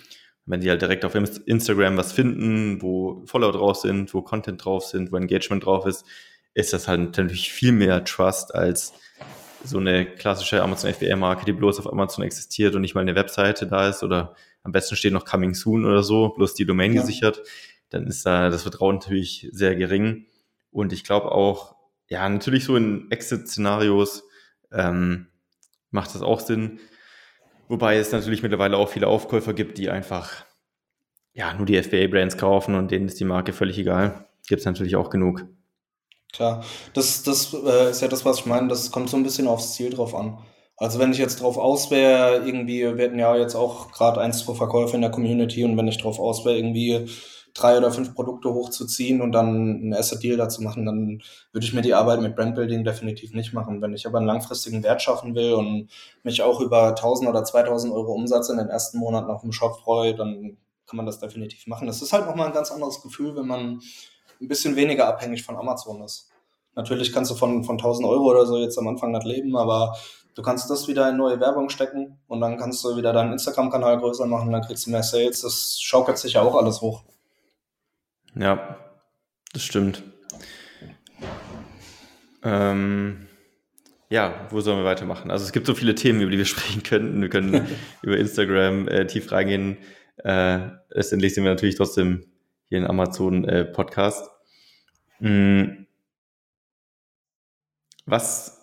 [0.45, 4.85] Wenn die halt direkt auf Instagram was finden, wo Follower drauf sind, wo Content drauf
[4.85, 6.05] sind, wo Engagement drauf ist,
[6.53, 8.93] ist das halt natürlich viel mehr Trust als
[9.65, 13.67] so eine klassische Amazon FBA-Marke, die bloß auf Amazon existiert und nicht mal eine Webseite
[13.67, 17.01] da ist oder am besten steht noch Coming Soon oder so, bloß die Domain ja.
[17.01, 17.41] gesichert,
[17.89, 20.25] dann ist da das Vertrauen natürlich sehr gering.
[20.71, 21.75] Und ich glaube auch,
[22.07, 24.23] ja, natürlich so in Exit-Szenarios
[24.71, 25.27] ähm,
[25.91, 26.79] macht das auch Sinn.
[27.67, 30.45] Wobei es natürlich mittlerweile auch viele Aufkäufer gibt, die einfach
[31.33, 34.27] ja nur die FBA-Brands kaufen und denen ist die Marke völlig egal.
[34.47, 35.45] Gibt es natürlich auch genug.
[36.33, 38.67] Klar, das, das äh, ist ja das, was ich meine.
[38.67, 40.37] Das kommt so ein bisschen aufs Ziel drauf an.
[40.77, 44.43] Also wenn ich jetzt drauf aus wäre, irgendwie, wir hatten ja jetzt auch gerade eins
[44.43, 47.07] pro Verkäufer in der Community und wenn ich drauf aus wäre, irgendwie
[47.53, 51.21] drei oder fünf Produkte hochzuziehen und dann einen Asset Deal dazu machen, dann
[51.53, 53.81] würde ich mir die Arbeit mit Brandbuilding definitiv nicht machen.
[53.81, 55.89] Wenn ich aber einen langfristigen Wert schaffen will und
[56.23, 59.79] mich auch über 1000 oder 2000 Euro Umsatz in den ersten Monaten auf dem Shop
[59.79, 61.87] freue, dann kann man das definitiv machen.
[61.87, 63.81] Das ist halt nochmal ein ganz anderes Gefühl, wenn man
[64.41, 66.29] ein bisschen weniger abhängig von Amazon ist.
[66.75, 69.95] Natürlich kannst du von, von 1000 Euro oder so jetzt am Anfang nicht leben, aber
[70.35, 73.99] du kannst das wieder in neue Werbung stecken und dann kannst du wieder deinen Instagram-Kanal
[73.99, 75.41] größer machen, dann kriegst du mehr Sales.
[75.41, 77.03] Das schaukelt sich ja auch alles hoch.
[78.37, 78.77] Ja,
[79.53, 80.03] das stimmt.
[82.43, 83.27] Ähm,
[84.09, 85.31] ja, wo sollen wir weitermachen?
[85.31, 87.21] Also es gibt so viele Themen, über die wir sprechen könnten.
[87.21, 87.67] Wir können
[88.01, 89.77] über Instagram äh, tief reingehen.
[90.17, 92.25] Äh, letztendlich sind wir natürlich trotzdem
[92.69, 94.29] hier in Amazon äh, Podcast.
[95.19, 95.87] Hm.
[98.05, 98.61] Was,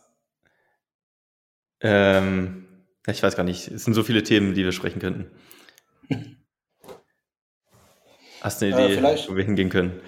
[1.80, 2.68] ähm,
[3.06, 5.30] ich weiß gar nicht, es sind so viele Themen, die wir sprechen könnten.
[8.40, 10.00] Hast du eine Idee, äh, wo wir hingehen können?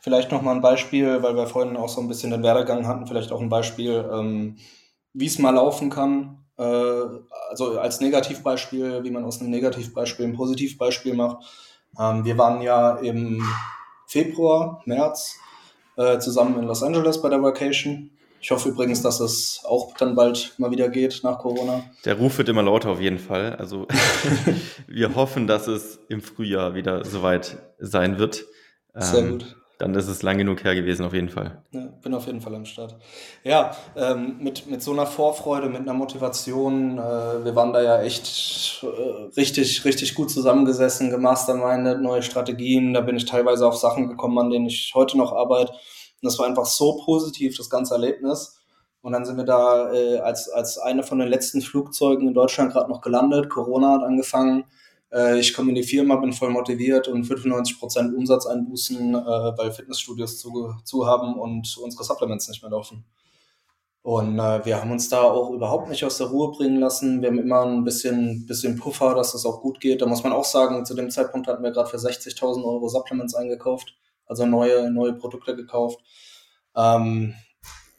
[0.00, 3.32] Vielleicht nochmal ein Beispiel, weil wir vorhin auch so ein bisschen den Werdegang hatten, vielleicht
[3.32, 4.56] auch ein Beispiel, ähm,
[5.12, 6.44] wie es mal laufen kann.
[6.58, 6.62] Äh,
[7.50, 11.44] also als Negativbeispiel, wie man aus einem Negativbeispiel ein Positivbeispiel macht.
[11.98, 13.42] Ähm, wir waren ja im
[14.06, 15.36] Februar, März
[15.96, 18.10] äh, zusammen in Los Angeles bei der Vacation.
[18.40, 21.84] Ich hoffe übrigens, dass es auch dann bald mal wieder geht nach Corona.
[22.04, 23.56] Der Ruf wird immer lauter auf jeden Fall.
[23.56, 23.86] Also
[24.86, 28.44] wir hoffen, dass es im Frühjahr wieder soweit sein wird.
[28.94, 31.62] Sehr ähm, gut dann ist es lang genug her gewesen, auf jeden Fall.
[31.70, 32.96] Ja, bin auf jeden Fall am Start.
[33.44, 38.02] Ja, ähm, mit, mit so einer Vorfreude, mit einer Motivation, äh, wir waren da ja
[38.02, 44.08] echt äh, richtig, richtig gut zusammengesessen, gemastermindet, neue Strategien, da bin ich teilweise auf Sachen
[44.08, 45.70] gekommen, an denen ich heute noch arbeite.
[45.72, 48.58] Und das war einfach so positiv, das ganze Erlebnis.
[49.00, 52.72] Und dann sind wir da äh, als, als eine von den letzten Flugzeugen in Deutschland
[52.72, 53.48] gerade noch gelandet.
[53.48, 54.64] Corona hat angefangen
[55.12, 59.72] äh, ich komme in die Firma, bin voll motiviert und 95% Umsatz einbußen, äh, weil
[59.72, 63.04] Fitnessstudios zu, zu haben und unsere Supplements nicht mehr laufen.
[64.02, 67.20] Und äh, wir haben uns da auch überhaupt nicht aus der Ruhe bringen lassen.
[67.20, 70.00] Wir haben immer ein bisschen, bisschen Puffer, dass das auch gut geht.
[70.00, 73.34] Da muss man auch sagen, zu dem Zeitpunkt hatten wir gerade für 60.000 Euro Supplements
[73.34, 73.94] eingekauft,
[74.26, 76.00] also neue, neue Produkte gekauft.
[76.76, 77.34] Ähm,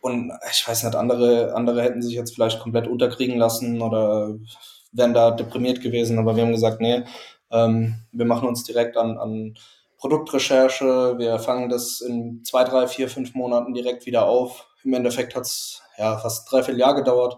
[0.01, 4.36] und ich weiß nicht, andere, andere hätten sich jetzt vielleicht komplett unterkriegen lassen oder
[4.92, 7.04] wären da deprimiert gewesen, aber wir haben gesagt, nee,
[7.52, 9.56] Ähm, wir machen uns direkt an, an
[9.98, 11.16] Produktrecherche.
[11.18, 14.68] Wir fangen das in zwei, drei, vier, fünf Monaten direkt wieder auf.
[14.84, 17.38] Im Endeffekt hat es ja fast drei, vier Jahre gedauert.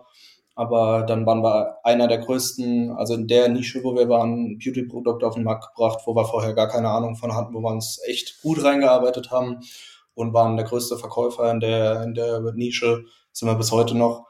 [0.54, 5.26] Aber dann waren wir einer der größten, also in der Nische, wo wir waren, Beauty-Produkte
[5.26, 8.02] auf den Markt gebracht, wo wir vorher gar keine Ahnung von hatten, wo wir uns
[8.06, 9.62] echt gut reingearbeitet haben
[10.14, 14.28] und waren der größte Verkäufer in der, in der Nische, sind wir bis heute noch.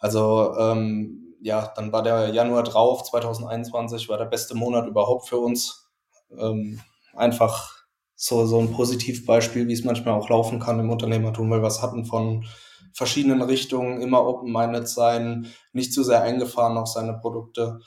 [0.00, 5.38] Also ähm, ja, dann war der Januar drauf, 2021 war der beste Monat überhaupt für
[5.38, 5.90] uns.
[6.38, 6.80] Ähm,
[7.14, 7.80] einfach
[8.14, 11.82] so, so ein Positivbeispiel, wie es manchmal auch laufen kann im Unternehmertum, weil wir es
[11.82, 12.44] hatten von
[12.92, 17.80] verschiedenen Richtungen, immer open-minded sein, nicht zu sehr eingefahren auf seine Produkte.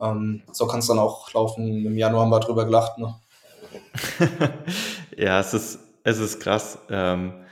[0.00, 1.84] Ähm, so kann es dann auch laufen.
[1.84, 2.98] Im Januar haben wir drüber gelacht.
[2.98, 3.14] Ne?
[5.16, 6.78] ja, es ist, es ist krass.
[6.88, 7.44] Ähm,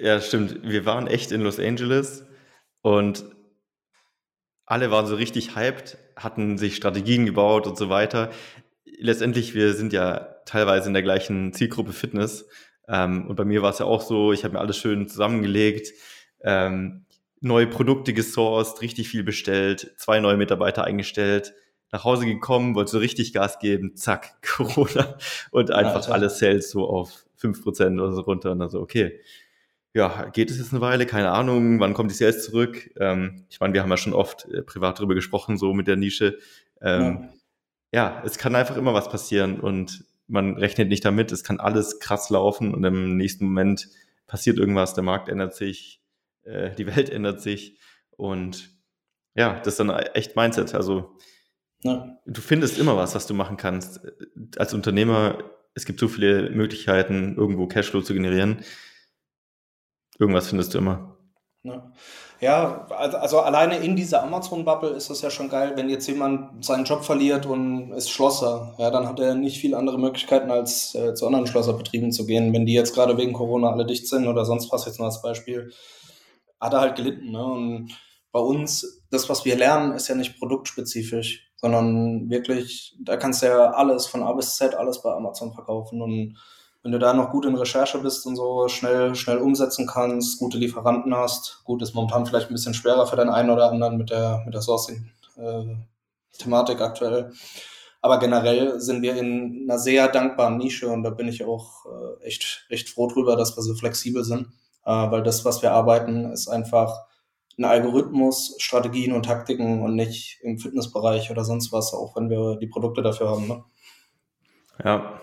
[0.00, 0.62] ja, stimmt.
[0.62, 2.24] Wir waren echt in Los Angeles
[2.82, 3.24] und
[4.66, 8.30] alle waren so richtig hyped, hatten sich Strategien gebaut und so weiter.
[8.98, 12.46] Letztendlich, wir sind ja teilweise in der gleichen Zielgruppe Fitness.
[12.88, 15.92] Ähm, und bei mir war es ja auch so, ich habe mir alles schön zusammengelegt,
[16.42, 17.04] ähm,
[17.40, 21.54] neue Produkte gesourced, richtig viel bestellt, zwei neue Mitarbeiter eingestellt,
[21.92, 25.16] nach Hause gekommen, wollte so richtig Gas geben, zack, Corona.
[25.50, 28.80] Und einfach ja, alle Sales so auf fünf Prozent oder so runter und dann so,
[28.80, 29.20] okay,
[29.96, 32.90] ja, geht es jetzt eine Weile, keine Ahnung, wann kommt die Sales zurück?
[33.00, 35.96] Ähm, ich meine, wir haben ja schon oft äh, privat darüber gesprochen, so mit der
[35.96, 36.38] Nische.
[36.82, 37.30] Ähm,
[37.92, 38.18] ja.
[38.18, 41.98] ja, es kann einfach immer was passieren und man rechnet nicht damit, es kann alles
[41.98, 43.88] krass laufen und im nächsten Moment
[44.26, 46.02] passiert irgendwas, der Markt ändert sich,
[46.42, 47.78] äh, die Welt ändert sich
[48.10, 48.68] und
[49.34, 50.74] ja, das ist dann echt Mindset.
[50.74, 51.16] Also
[51.84, 52.18] ja.
[52.26, 54.00] du findest immer was, was du machen kannst.
[54.58, 55.38] Als Unternehmer,
[55.74, 58.58] es gibt so viele Möglichkeiten, irgendwo Cashflow zu generieren.
[60.18, 61.16] Irgendwas findest du immer.
[61.62, 61.92] Ja.
[62.38, 66.84] Ja, also, alleine in dieser Amazon-Bubble ist es ja schon geil, wenn jetzt jemand seinen
[66.84, 68.74] Job verliert und ist Schlosser.
[68.78, 72.52] Ja, dann hat er nicht viel andere Möglichkeiten, als äh, zu anderen Schlosserbetrieben zu gehen.
[72.52, 75.22] Wenn die jetzt gerade wegen Corona alle dicht sind oder sonst was jetzt nur als
[75.22, 75.72] Beispiel,
[76.60, 77.30] hat er halt gelitten.
[77.30, 77.42] Ne?
[77.42, 77.92] Und
[78.32, 83.46] bei uns, das, was wir lernen, ist ja nicht produktspezifisch, sondern wirklich, da kannst du
[83.46, 86.36] ja alles von A bis Z, alles bei Amazon verkaufen und
[86.86, 90.56] wenn du da noch gut in Recherche bist und so schnell, schnell umsetzen kannst, gute
[90.56, 94.10] Lieferanten hast, gut, ist momentan vielleicht ein bisschen schwerer für den einen oder anderen mit
[94.10, 97.32] der, mit der Sourcing-Thematik äh, aktuell.
[98.02, 102.24] Aber generell sind wir in einer sehr dankbaren Nische und da bin ich auch äh,
[102.24, 104.46] echt, echt froh drüber, dass wir so flexibel sind,
[104.84, 107.00] äh, weil das, was wir arbeiten, ist einfach
[107.58, 112.58] ein Algorithmus, Strategien und Taktiken und nicht im Fitnessbereich oder sonst was, auch wenn wir
[112.58, 113.48] die Produkte dafür haben.
[113.48, 113.64] Ne?
[114.84, 115.20] Ja,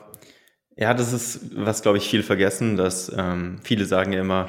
[0.76, 4.48] ja, das ist, was glaube ich viel vergessen, dass ähm, viele sagen ja immer,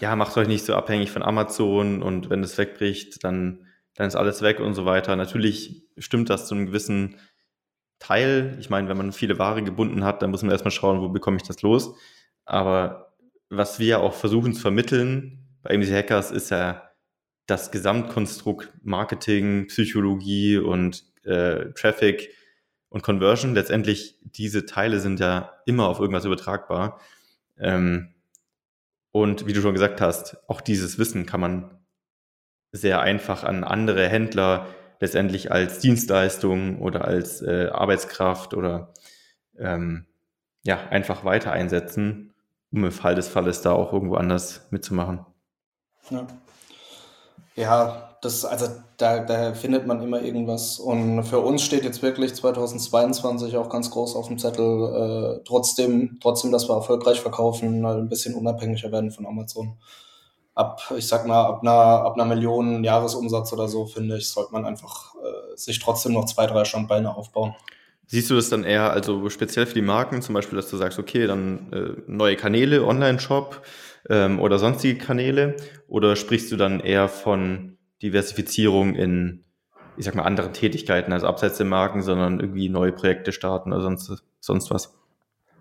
[0.00, 4.16] ja, macht euch nicht so abhängig von Amazon und wenn es wegbricht, dann, dann ist
[4.16, 5.16] alles weg und so weiter.
[5.16, 7.16] Natürlich stimmt das zu einem gewissen
[7.98, 8.56] Teil.
[8.60, 11.38] Ich meine, wenn man viele Ware gebunden hat, dann muss man erstmal schauen, wo bekomme
[11.38, 11.94] ich das los.
[12.44, 13.14] Aber
[13.48, 16.90] was wir auch versuchen zu vermitteln bei AMC Hackers ist ja
[17.46, 22.30] das Gesamtkonstrukt Marketing, Psychologie und äh, Traffic
[22.96, 23.54] und Conversion.
[23.54, 26.98] Letztendlich, diese Teile sind ja immer auf irgendwas übertragbar.
[27.58, 28.14] Ähm,
[29.12, 31.78] und wie du schon gesagt hast, auch dieses Wissen kann man
[32.72, 34.66] sehr einfach an andere Händler
[34.98, 38.94] letztendlich als Dienstleistung oder als äh, Arbeitskraft oder
[39.58, 40.06] ähm,
[40.62, 42.32] ja, einfach weiter einsetzen,
[42.72, 45.26] um im Fall des Falles da auch irgendwo anders mitzumachen.
[46.08, 46.26] Ja,
[47.56, 50.78] ja das, also da, da findet man immer irgendwas.
[50.78, 56.18] Und für uns steht jetzt wirklich 2022 auch ganz groß auf dem Zettel, äh, trotzdem,
[56.20, 59.78] trotzdem, dass wir erfolgreich verkaufen, ein bisschen unabhängiger werden von Amazon.
[60.54, 64.52] Ab, ich sag mal, ab einer, ab einer Million Jahresumsatz oder so, finde ich, sollte
[64.52, 67.54] man einfach äh, sich trotzdem noch zwei, drei Standbeine aufbauen.
[68.06, 70.98] Siehst du das dann eher, also speziell für die Marken, zum Beispiel, dass du sagst,
[70.98, 73.62] okay, dann äh, neue Kanäle, Online-Shop
[74.10, 75.56] ähm, oder sonstige Kanäle?
[75.88, 79.44] Oder sprichst du dann eher von Diversifizierung in,
[79.96, 83.82] ich sag mal, anderen Tätigkeiten, also abseits der Marken, sondern irgendwie neue Projekte starten oder
[83.82, 84.94] sonst, sonst was?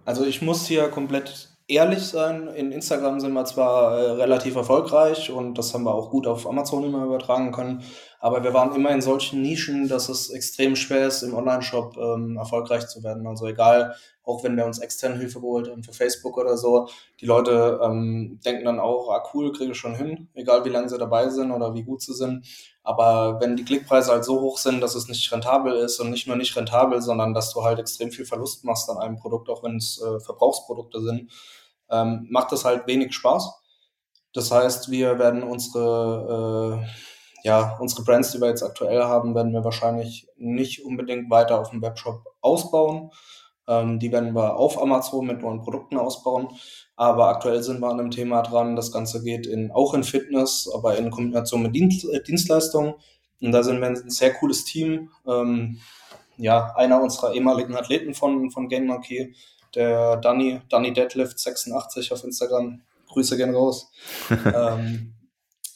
[0.05, 2.47] Also ich muss hier komplett ehrlich sein.
[2.47, 6.47] In Instagram sind wir zwar äh, relativ erfolgreich und das haben wir auch gut auf
[6.47, 7.83] Amazon immer übertragen können,
[8.19, 12.37] aber wir waren immer in solchen Nischen, dass es extrem schwer ist, im Online-Shop ähm,
[12.37, 13.27] erfolgreich zu werden.
[13.27, 16.87] Also egal, auch wenn wir uns externe Hilfe geholt haben für Facebook oder so,
[17.21, 20.89] die Leute ähm, denken dann auch, ah cool, kriege ich schon hin, egal wie lange
[20.89, 22.45] sie dabei sind oder wie gut sie sind.
[22.83, 26.27] Aber wenn die Klickpreise halt so hoch sind, dass es nicht rentabel ist und nicht
[26.27, 29.63] nur nicht rentabel, sondern dass du halt extrem viel Verlust machst an einem Produkt, auch
[29.63, 31.31] wenn es äh, Verbrauchsprodukte sind,
[31.89, 33.61] ähm, macht das halt wenig Spaß.
[34.33, 36.87] Das heißt, wir werden unsere äh,
[37.45, 41.69] ja, unsere Brands, die wir jetzt aktuell haben, werden wir wahrscheinlich nicht unbedingt weiter auf
[41.69, 43.11] dem Webshop ausbauen.
[43.67, 46.47] Ähm, die werden wir auf Amazon mit neuen Produkten ausbauen.
[46.95, 48.75] Aber aktuell sind wir an einem Thema dran.
[48.75, 52.95] Das Ganze geht in, auch in Fitness, aber in Kombination mit Dienst, äh, Dienstleistungen.
[53.39, 55.11] Und da sind wir ein sehr cooles Team.
[55.27, 55.77] Ähm,
[56.37, 59.35] ja, einer unserer ehemaligen Athleten von, von Game Monkey,
[59.75, 62.81] der Danny, Danny Deadlift 86 auf Instagram.
[63.07, 63.91] Grüße gern raus.
[64.31, 65.13] ähm,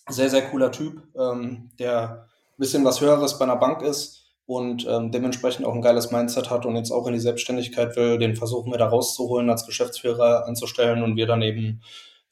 [0.09, 4.87] sehr, sehr cooler Typ, ähm, der ein bisschen was Höheres bei einer Bank ist und
[4.87, 8.17] ähm, dementsprechend auch ein geiles Mindset hat und jetzt auch in die Selbstständigkeit will.
[8.17, 11.81] Den versuchen wir da rauszuholen, als Geschäftsführer anzustellen und wir dann eben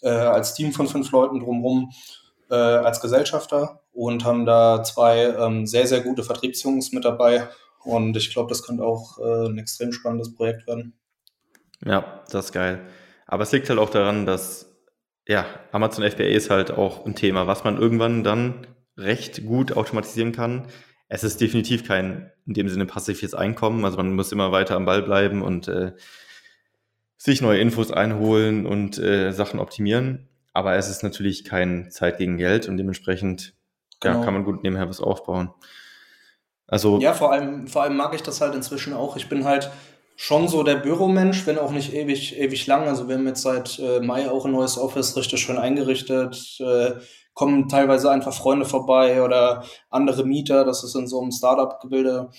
[0.02, 1.92] äh, als Team von fünf Leuten drumherum
[2.50, 7.50] äh, als Gesellschafter und haben da zwei ähm, sehr, sehr gute Vertriebsjungs mit dabei.
[7.84, 10.94] Und ich glaube, das könnte auch äh, ein extrem spannendes Projekt werden.
[11.86, 12.82] Ja, das ist geil.
[13.28, 14.67] Aber es liegt halt auch daran, dass
[15.28, 18.66] ja, Amazon FBA ist halt auch ein Thema, was man irgendwann dann
[18.98, 20.68] recht gut automatisieren kann.
[21.10, 24.86] Es ist definitiv kein in dem Sinne passives Einkommen, also man muss immer weiter am
[24.86, 25.94] Ball bleiben und äh,
[27.18, 30.30] sich neue Infos einholen und äh, Sachen optimieren.
[30.54, 33.54] Aber es ist natürlich kein Zeit gegen Geld und dementsprechend
[34.00, 34.20] genau.
[34.20, 35.54] ja, kann man gut nebenher was aufbauen.
[36.68, 39.16] Also ja, vor allem, vor allem mag ich das halt inzwischen auch.
[39.18, 39.70] Ich bin halt
[40.20, 42.88] schon so der Büromensch, wenn auch nicht ewig, ewig lang.
[42.88, 46.60] Also wir haben jetzt seit äh, Mai auch ein neues Office richtig schön eingerichtet.
[46.60, 46.94] Äh,
[47.36, 50.66] kommen teilweise einfach Freunde vorbei oder andere Mieter.
[50.66, 52.32] Das ist in so einem Startup-Gebilde.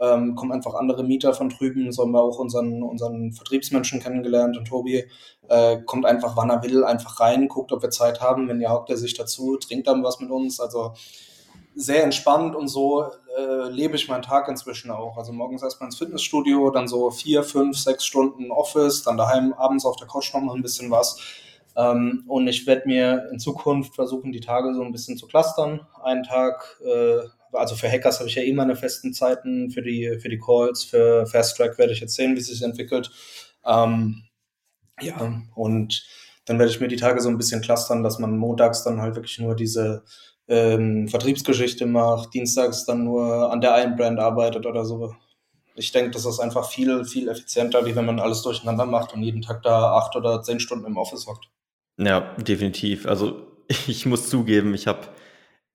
[0.00, 1.92] Ähm, kommen einfach andere Mieter von drüben.
[1.92, 4.56] So haben wir auch unseren, unseren Vertriebsmenschen kennengelernt.
[4.56, 5.04] Und Tobi
[5.48, 8.48] äh, kommt einfach, wann er will, einfach rein, guckt, ob wir Zeit haben.
[8.48, 10.60] Wenn ja, hockt er sich dazu, trinkt dann was mit uns.
[10.60, 10.94] Also
[11.78, 13.04] sehr entspannt und so
[13.38, 15.16] äh, lebe ich meinen Tag inzwischen auch.
[15.16, 19.86] Also morgens erstmal ins Fitnessstudio, dann so vier, fünf, sechs Stunden Office, dann daheim abends
[19.86, 21.20] auf der Couch noch mal ein bisschen was.
[21.76, 25.86] Ähm, und ich werde mir in Zukunft versuchen, die Tage so ein bisschen zu clustern.
[26.02, 27.20] Einen Tag, äh,
[27.52, 30.82] also für Hackers habe ich ja eh meine festen Zeiten, für die, für die Calls,
[30.82, 33.12] für Fast Track werde ich jetzt sehen, wie es sich entwickelt.
[33.64, 34.24] Ähm,
[35.00, 36.04] ja, und
[36.44, 39.14] dann werde ich mir die Tage so ein bisschen clustern, dass man montags dann halt
[39.14, 40.02] wirklich nur diese
[40.48, 45.14] ähm, Vertriebsgeschichte macht, dienstags dann nur an der einen Brand arbeitet oder so.
[45.74, 49.22] Ich denke, das ist einfach viel, viel effizienter, wie wenn man alles durcheinander macht und
[49.22, 51.48] jeden Tag da acht oder zehn Stunden im Office hockt.
[51.98, 53.06] Ja, definitiv.
[53.06, 53.46] Also
[53.86, 55.08] ich muss zugeben, ich habe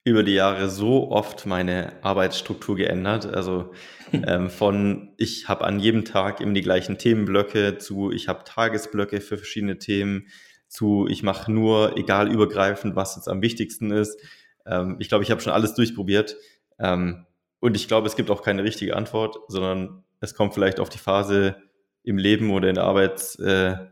[0.05, 3.25] über die Jahre so oft meine Arbeitsstruktur geändert.
[3.25, 3.71] Also
[4.11, 9.21] ähm, von ich habe an jedem Tag eben die gleichen Themenblöcke zu ich habe Tagesblöcke
[9.21, 10.27] für verschiedene Themen
[10.67, 14.19] zu ich mache nur egal übergreifend, was jetzt am wichtigsten ist.
[14.65, 16.35] Ähm, ich glaube, ich habe schon alles durchprobiert.
[16.79, 17.25] Ähm,
[17.59, 20.97] und ich glaube, es gibt auch keine richtige Antwort, sondern es kommt vielleicht auf die
[20.97, 21.55] Phase
[22.03, 23.83] im Leben oder in der Arbeitswelt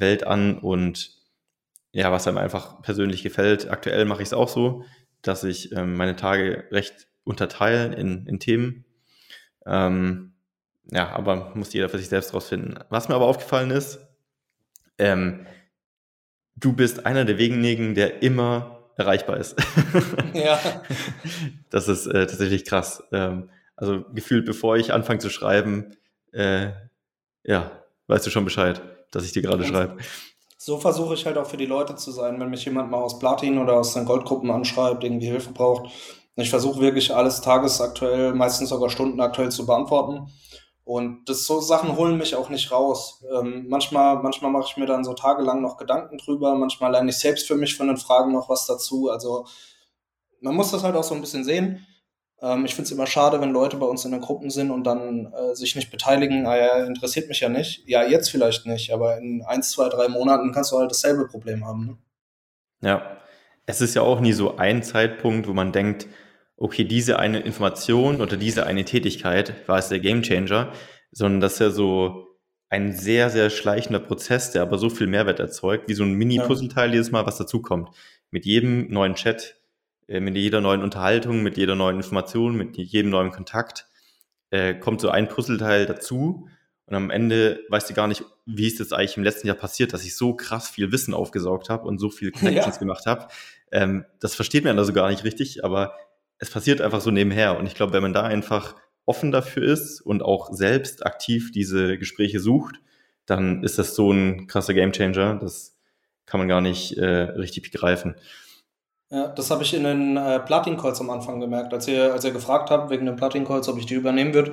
[0.00, 1.16] äh, an und
[1.92, 3.70] ja, was einem einfach persönlich gefällt.
[3.70, 4.84] Aktuell mache ich es auch so,
[5.20, 8.84] dass ich ähm, meine Tage recht unterteile in, in Themen.
[9.66, 10.32] Ähm,
[10.90, 12.78] ja, aber muss jeder für sich selbst rausfinden.
[12.88, 14.00] Was mir aber aufgefallen ist,
[14.98, 15.46] ähm,
[16.56, 19.56] du bist einer der wenigen, der immer erreichbar ist.
[20.34, 20.58] ja.
[21.70, 23.02] Das ist äh, tatsächlich krass.
[23.12, 25.96] Ähm, also gefühlt, bevor ich anfange zu schreiben,
[26.32, 26.68] äh,
[27.44, 27.70] ja,
[28.06, 29.96] weißt du schon Bescheid, dass ich dir gerade schreibe.
[30.56, 33.18] So versuche ich halt auch für die Leute zu sein, wenn mich jemand mal aus
[33.18, 35.90] Platin oder aus den Goldgruppen anschreibt, irgendwie Hilfe braucht.
[36.36, 40.30] Ich versuche wirklich alles tagesaktuell, meistens sogar stundenaktuell zu beantworten.
[40.84, 43.24] Und das so Sachen holen mich auch nicht raus.
[43.32, 47.18] Ähm, manchmal, manchmal mache ich mir dann so tagelang noch Gedanken drüber, manchmal lerne ich
[47.18, 49.08] selbst für mich von den Fragen noch was dazu.
[49.08, 49.46] Also
[50.40, 51.86] man muss das halt auch so ein bisschen sehen.
[52.40, 54.84] Ähm, ich finde es immer schade, wenn Leute bei uns in den Gruppen sind und
[54.84, 56.46] dann äh, sich nicht beteiligen.
[56.46, 57.86] Ah ja, interessiert mich ja nicht.
[57.86, 61.64] Ja, jetzt vielleicht nicht, aber in eins, zwei, drei Monaten kannst du halt dasselbe Problem
[61.64, 61.86] haben.
[61.86, 61.98] Ne?
[62.88, 63.18] Ja,
[63.66, 66.08] es ist ja auch nie so ein Zeitpunkt, wo man denkt,
[66.62, 70.72] okay, diese eine Information oder diese eine Tätigkeit war es der Gamechanger,
[71.10, 72.38] sondern das ist ja so
[72.68, 76.92] ein sehr, sehr schleichender Prozess, der aber so viel Mehrwert erzeugt, wie so ein Mini-Puzzleteil
[76.92, 77.90] jedes Mal, was dazukommt.
[78.30, 79.56] Mit jedem neuen Chat,
[80.06, 83.88] äh, mit jeder neuen Unterhaltung, mit jeder neuen Information, mit jedem neuen Kontakt
[84.50, 86.48] äh, kommt so ein Puzzleteil dazu
[86.86, 89.92] und am Ende weißt du gar nicht, wie ist das eigentlich im letzten Jahr passiert,
[89.92, 92.80] dass ich so krass viel Wissen aufgesaugt habe und so viel Connections ja.
[92.80, 93.26] gemacht habe.
[93.72, 95.96] Ähm, das versteht man also gar nicht richtig, aber
[96.42, 97.56] es passiert einfach so nebenher.
[97.56, 98.74] Und ich glaube, wenn man da einfach
[99.06, 102.80] offen dafür ist und auch selbst aktiv diese Gespräche sucht,
[103.26, 105.36] dann ist das so ein krasser Gamechanger.
[105.36, 105.78] Das
[106.26, 108.16] kann man gar nicht äh, richtig begreifen.
[109.10, 111.72] Ja, das habe ich in den äh, Platin-Calls am Anfang gemerkt.
[111.72, 114.52] Als ihr, als ihr gefragt habt, wegen den Platin-Calls, ob ich die übernehmen würde,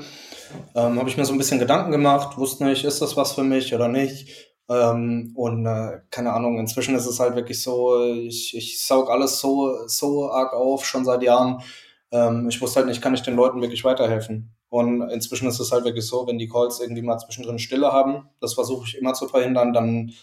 [0.75, 3.43] ähm, habe ich mir so ein bisschen Gedanken gemacht, wusste nicht, ist das was für
[3.43, 4.48] mich oder nicht.
[4.69, 9.39] Ähm, und äh, keine Ahnung, inzwischen ist es halt wirklich so, ich, ich saug alles
[9.39, 11.61] so, so arg auf, schon seit Jahren.
[12.11, 14.53] Ähm, ich wusste halt nicht, kann ich den Leuten wirklich weiterhelfen?
[14.69, 18.29] Und inzwischen ist es halt wirklich so, wenn die Calls irgendwie mal zwischendrin Stille haben,
[18.39, 20.13] das versuche ich immer zu verhindern, dann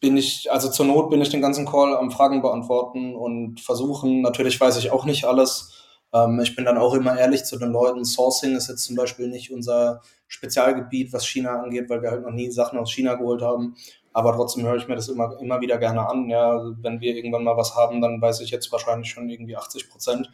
[0.00, 4.22] bin ich, also zur Not bin ich den ganzen Call am Fragen beantworten und versuchen.
[4.22, 5.73] Natürlich weiß ich auch nicht alles.
[6.14, 8.04] Ähm, ich bin dann auch immer ehrlich zu den Leuten.
[8.04, 12.30] Sourcing ist jetzt zum Beispiel nicht unser Spezialgebiet, was China angeht, weil wir halt noch
[12.30, 13.76] nie Sachen aus China geholt haben.
[14.12, 16.30] Aber trotzdem höre ich mir das immer, immer wieder gerne an.
[16.30, 19.90] Ja, wenn wir irgendwann mal was haben, dann weiß ich jetzt wahrscheinlich schon irgendwie 80
[19.90, 20.30] Prozent.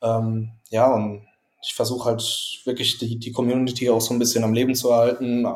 [0.00, 1.26] Ähm, ja, und
[1.62, 2.22] ich versuche halt
[2.64, 5.46] wirklich die, die Community auch so ein bisschen am Leben zu erhalten.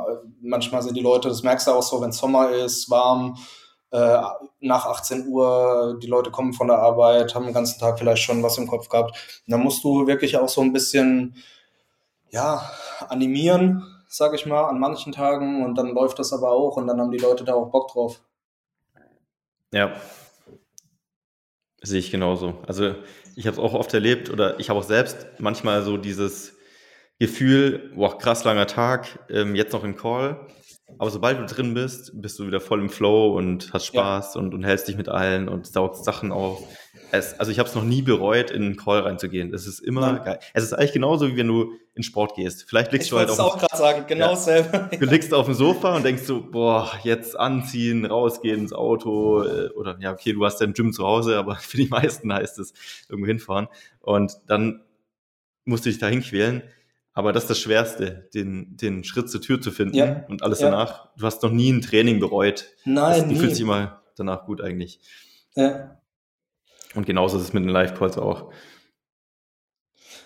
[0.42, 3.38] Manchmal sind die Leute, das merkst du auch so, wenn Sommer ist, warm,
[3.91, 4.18] äh,
[4.61, 8.43] nach 18 Uhr, die Leute kommen von der Arbeit, haben den ganzen Tag vielleicht schon
[8.43, 9.12] was im Kopf gehabt.
[9.47, 11.37] Und dann musst du wirklich auch so ein bisschen,
[12.30, 12.68] ja,
[13.09, 17.01] animieren, sag ich mal, an manchen Tagen und dann läuft das aber auch und dann
[17.01, 18.20] haben die Leute da auch Bock drauf.
[19.72, 19.93] Ja,
[21.82, 22.55] sehe ich genauso.
[22.66, 22.95] Also
[23.37, 26.57] ich habe es auch oft erlebt oder ich habe auch selbst manchmal so dieses
[27.18, 30.47] Gefühl, boah, krass langer Tag, ähm, jetzt noch im Call.
[30.99, 34.40] Aber sobald du drin bist, bist du wieder voll im Flow und hast Spaß ja.
[34.40, 36.62] und, und hältst dich mit allen und saugst Sachen auf.
[37.11, 39.53] Es, also ich habe es noch nie bereut, in einen Call reinzugehen.
[39.55, 40.24] Es ist immer Nein.
[40.24, 40.38] geil.
[40.53, 42.64] Es ist eigentlich genauso, wie wenn du in Sport gehst.
[42.68, 44.90] Vielleicht liegst ich du halt auf auch gerade sagen, genau ja, selber.
[44.99, 49.68] Du liegst auf dem Sofa und denkst so, boah, jetzt anziehen, rausgehen ins Auto äh,
[49.70, 52.72] oder ja, okay, du hast dein Gym zu Hause, aber für die meisten heißt es
[53.09, 53.68] irgendwo hinfahren
[54.01, 54.82] und dann
[55.64, 56.62] musst du dich dahin quälen.
[57.14, 60.24] Aber das ist das Schwerste, den, den Schritt zur Tür zu finden ja.
[60.28, 60.70] und alles ja.
[60.70, 61.14] danach.
[61.16, 62.66] Du hast noch nie ein Training bereut.
[62.84, 64.98] Nein, das, Du fühlst dich immer danach gut eigentlich.
[65.54, 66.00] Ja.
[66.94, 68.50] Und genauso ist es mit den Live-Calls auch.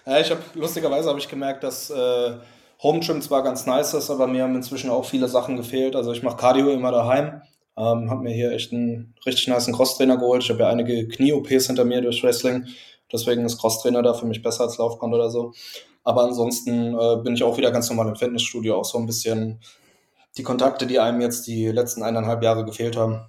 [0.07, 2.37] Ja, ich habe lustigerweise habe ich gemerkt, dass äh,
[2.83, 5.95] Home Gym zwar ganz nice ist, aber mir haben inzwischen auch viele Sachen gefehlt.
[5.95, 7.43] Also ich mache Cardio immer daheim.
[7.77, 10.43] Ähm, habe mir hier echt einen richtig nice Cross-Trainer geholt.
[10.43, 12.67] Ich habe ja einige Knie-OPs hinter mir durch Wrestling.
[13.13, 15.53] Deswegen ist Cross-Trainer da für mich besser als Laufband oder so.
[16.05, 19.61] Aber ansonsten äh, bin ich auch wieder ganz normal im Fitnessstudio, auch so ein bisschen
[20.37, 23.27] die Kontakte, die einem jetzt die letzten eineinhalb Jahre gefehlt haben.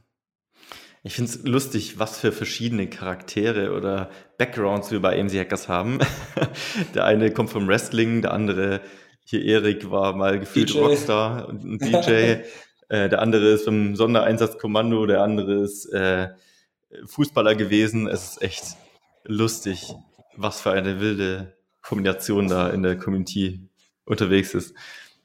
[1.01, 5.99] Ich finde es lustig, was für verschiedene Charaktere oder Backgrounds wir bei AMC Hackers haben.
[6.93, 8.81] der eine kommt vom Wrestling, der andere,
[9.23, 10.79] hier Erik, war mal gefühlt DJ.
[10.79, 12.41] Rockstar und DJ.
[12.89, 16.29] äh, der andere ist vom Sondereinsatzkommando, der andere ist äh,
[17.05, 18.07] Fußballer gewesen.
[18.07, 18.63] Es ist echt
[19.23, 19.93] lustig,
[20.35, 23.61] was für eine wilde Kombination da in der Community
[24.05, 24.73] unterwegs ist.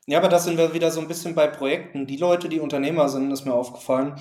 [0.06, 2.06] Ja, aber da sind wir wieder so ein bisschen bei Projekten.
[2.06, 4.16] Die Leute, die Unternehmer sind, ist mir aufgefallen,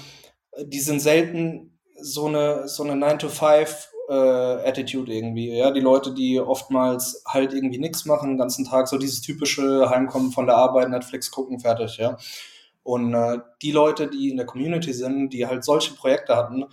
[0.62, 5.58] die sind selten so eine, so eine 9-to-5 äh, irgendwie.
[5.58, 9.90] Ja, die Leute, die oftmals halt irgendwie nichts machen, den ganzen Tag, so dieses typische
[9.90, 12.18] Heimkommen von der Arbeit, Netflix gucken, fertig, ja.
[12.84, 16.66] Und äh, die Leute, die in der Community sind, die halt solche Projekte hatten,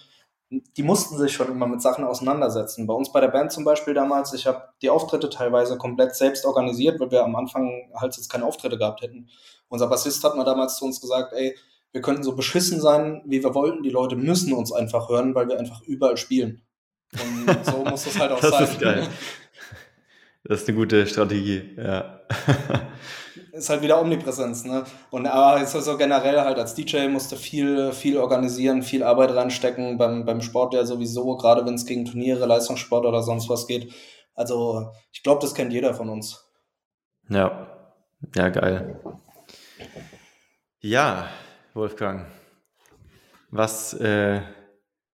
[0.50, 2.86] die mussten sich schon immer mit Sachen auseinandersetzen.
[2.86, 6.44] Bei uns bei der Band zum Beispiel damals, ich habe die Auftritte teilweise komplett selbst
[6.44, 9.28] organisiert, weil wir am Anfang halt jetzt keine Auftritte gehabt hätten.
[9.68, 11.56] Unser Bassist hat mal damals zu uns gesagt, ey,
[11.92, 13.84] wir könnten so beschissen sein, wie wir wollten.
[13.84, 16.62] Die Leute müssen uns einfach hören, weil wir einfach überall spielen.
[17.12, 18.64] Und so muss das halt auch das sein.
[18.64, 19.08] Ist geil.
[20.44, 22.20] Das ist eine gute Strategie, ja.
[23.52, 24.84] Ist halt wieder Omnipräsenz, ne?
[25.10, 29.34] Und aber ist also generell halt als DJ musst du viel, viel organisieren, viel Arbeit
[29.34, 33.66] reinstecken, beim, beim Sport ja sowieso, gerade wenn es gegen Turniere, Leistungssport oder sonst was
[33.66, 33.92] geht.
[34.34, 36.46] Also ich glaube, das kennt jeder von uns.
[37.28, 37.66] Ja,
[38.34, 39.00] ja, geil.
[40.80, 41.28] Ja,
[41.74, 42.26] Wolfgang,
[43.50, 44.40] was, äh,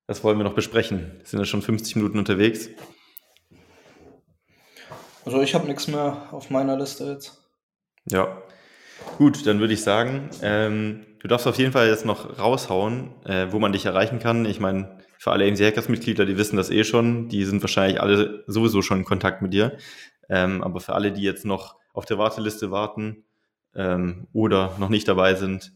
[0.07, 1.20] was wollen wir noch besprechen?
[1.24, 2.68] Sind wir schon 50 Minuten unterwegs?
[5.24, 7.45] Also ich habe nichts mehr auf meiner Liste jetzt.
[8.11, 8.42] Ja,
[9.18, 13.48] gut, dann würde ich sagen, ähm, du darfst auf jeden Fall jetzt noch raushauen, äh,
[13.50, 14.44] wo man dich erreichen kann.
[14.46, 18.00] Ich meine, für alle AMC Hackers Mitglieder, die wissen das eh schon, die sind wahrscheinlich
[18.00, 19.76] alle sowieso schon in Kontakt mit dir.
[20.28, 23.24] Ähm, aber für alle, die jetzt noch auf der Warteliste warten
[23.74, 25.72] ähm, oder noch nicht dabei sind,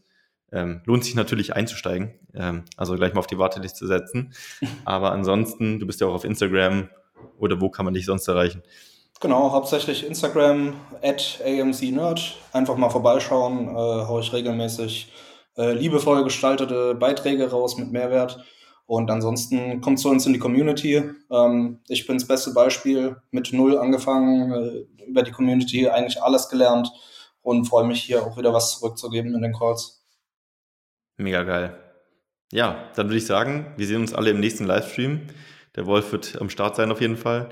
[0.51, 4.33] ähm, lohnt sich natürlich einzusteigen, ähm, also gleich mal auf die Warteliste setzen.
[4.85, 6.89] Aber ansonsten, du bist ja auch auf Instagram
[7.37, 8.61] oder wo kann man dich sonst erreichen?
[9.21, 12.37] Genau, hauptsächlich Instagram at amcnerd.
[12.53, 15.13] Einfach mal vorbeischauen, äh, haue ich regelmäßig
[15.57, 18.43] äh, liebevoll gestaltete Beiträge raus mit Mehrwert.
[18.87, 21.03] Und ansonsten kommt zu uns in die Community.
[21.29, 26.49] Ähm, ich bin das beste Beispiel, mit null angefangen, äh, über die Community eigentlich alles
[26.49, 26.91] gelernt
[27.43, 30.03] und freue mich hier auch wieder was zurückzugeben in den Calls.
[31.17, 31.77] Mega geil.
[32.51, 35.27] Ja, dann würde ich sagen, wir sehen uns alle im nächsten Livestream.
[35.75, 37.49] Der Wolf wird am Start sein auf jeden Fall.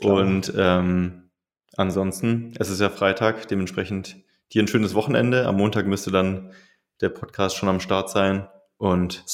[0.00, 0.16] Klar.
[0.16, 1.30] Und ähm,
[1.76, 4.16] ansonsten, es ist ja Freitag, dementsprechend
[4.52, 5.46] dir ein schönes Wochenende.
[5.46, 6.52] Am Montag müsste dann
[7.00, 8.48] der Podcast schon am Start sein.
[8.76, 9.24] Und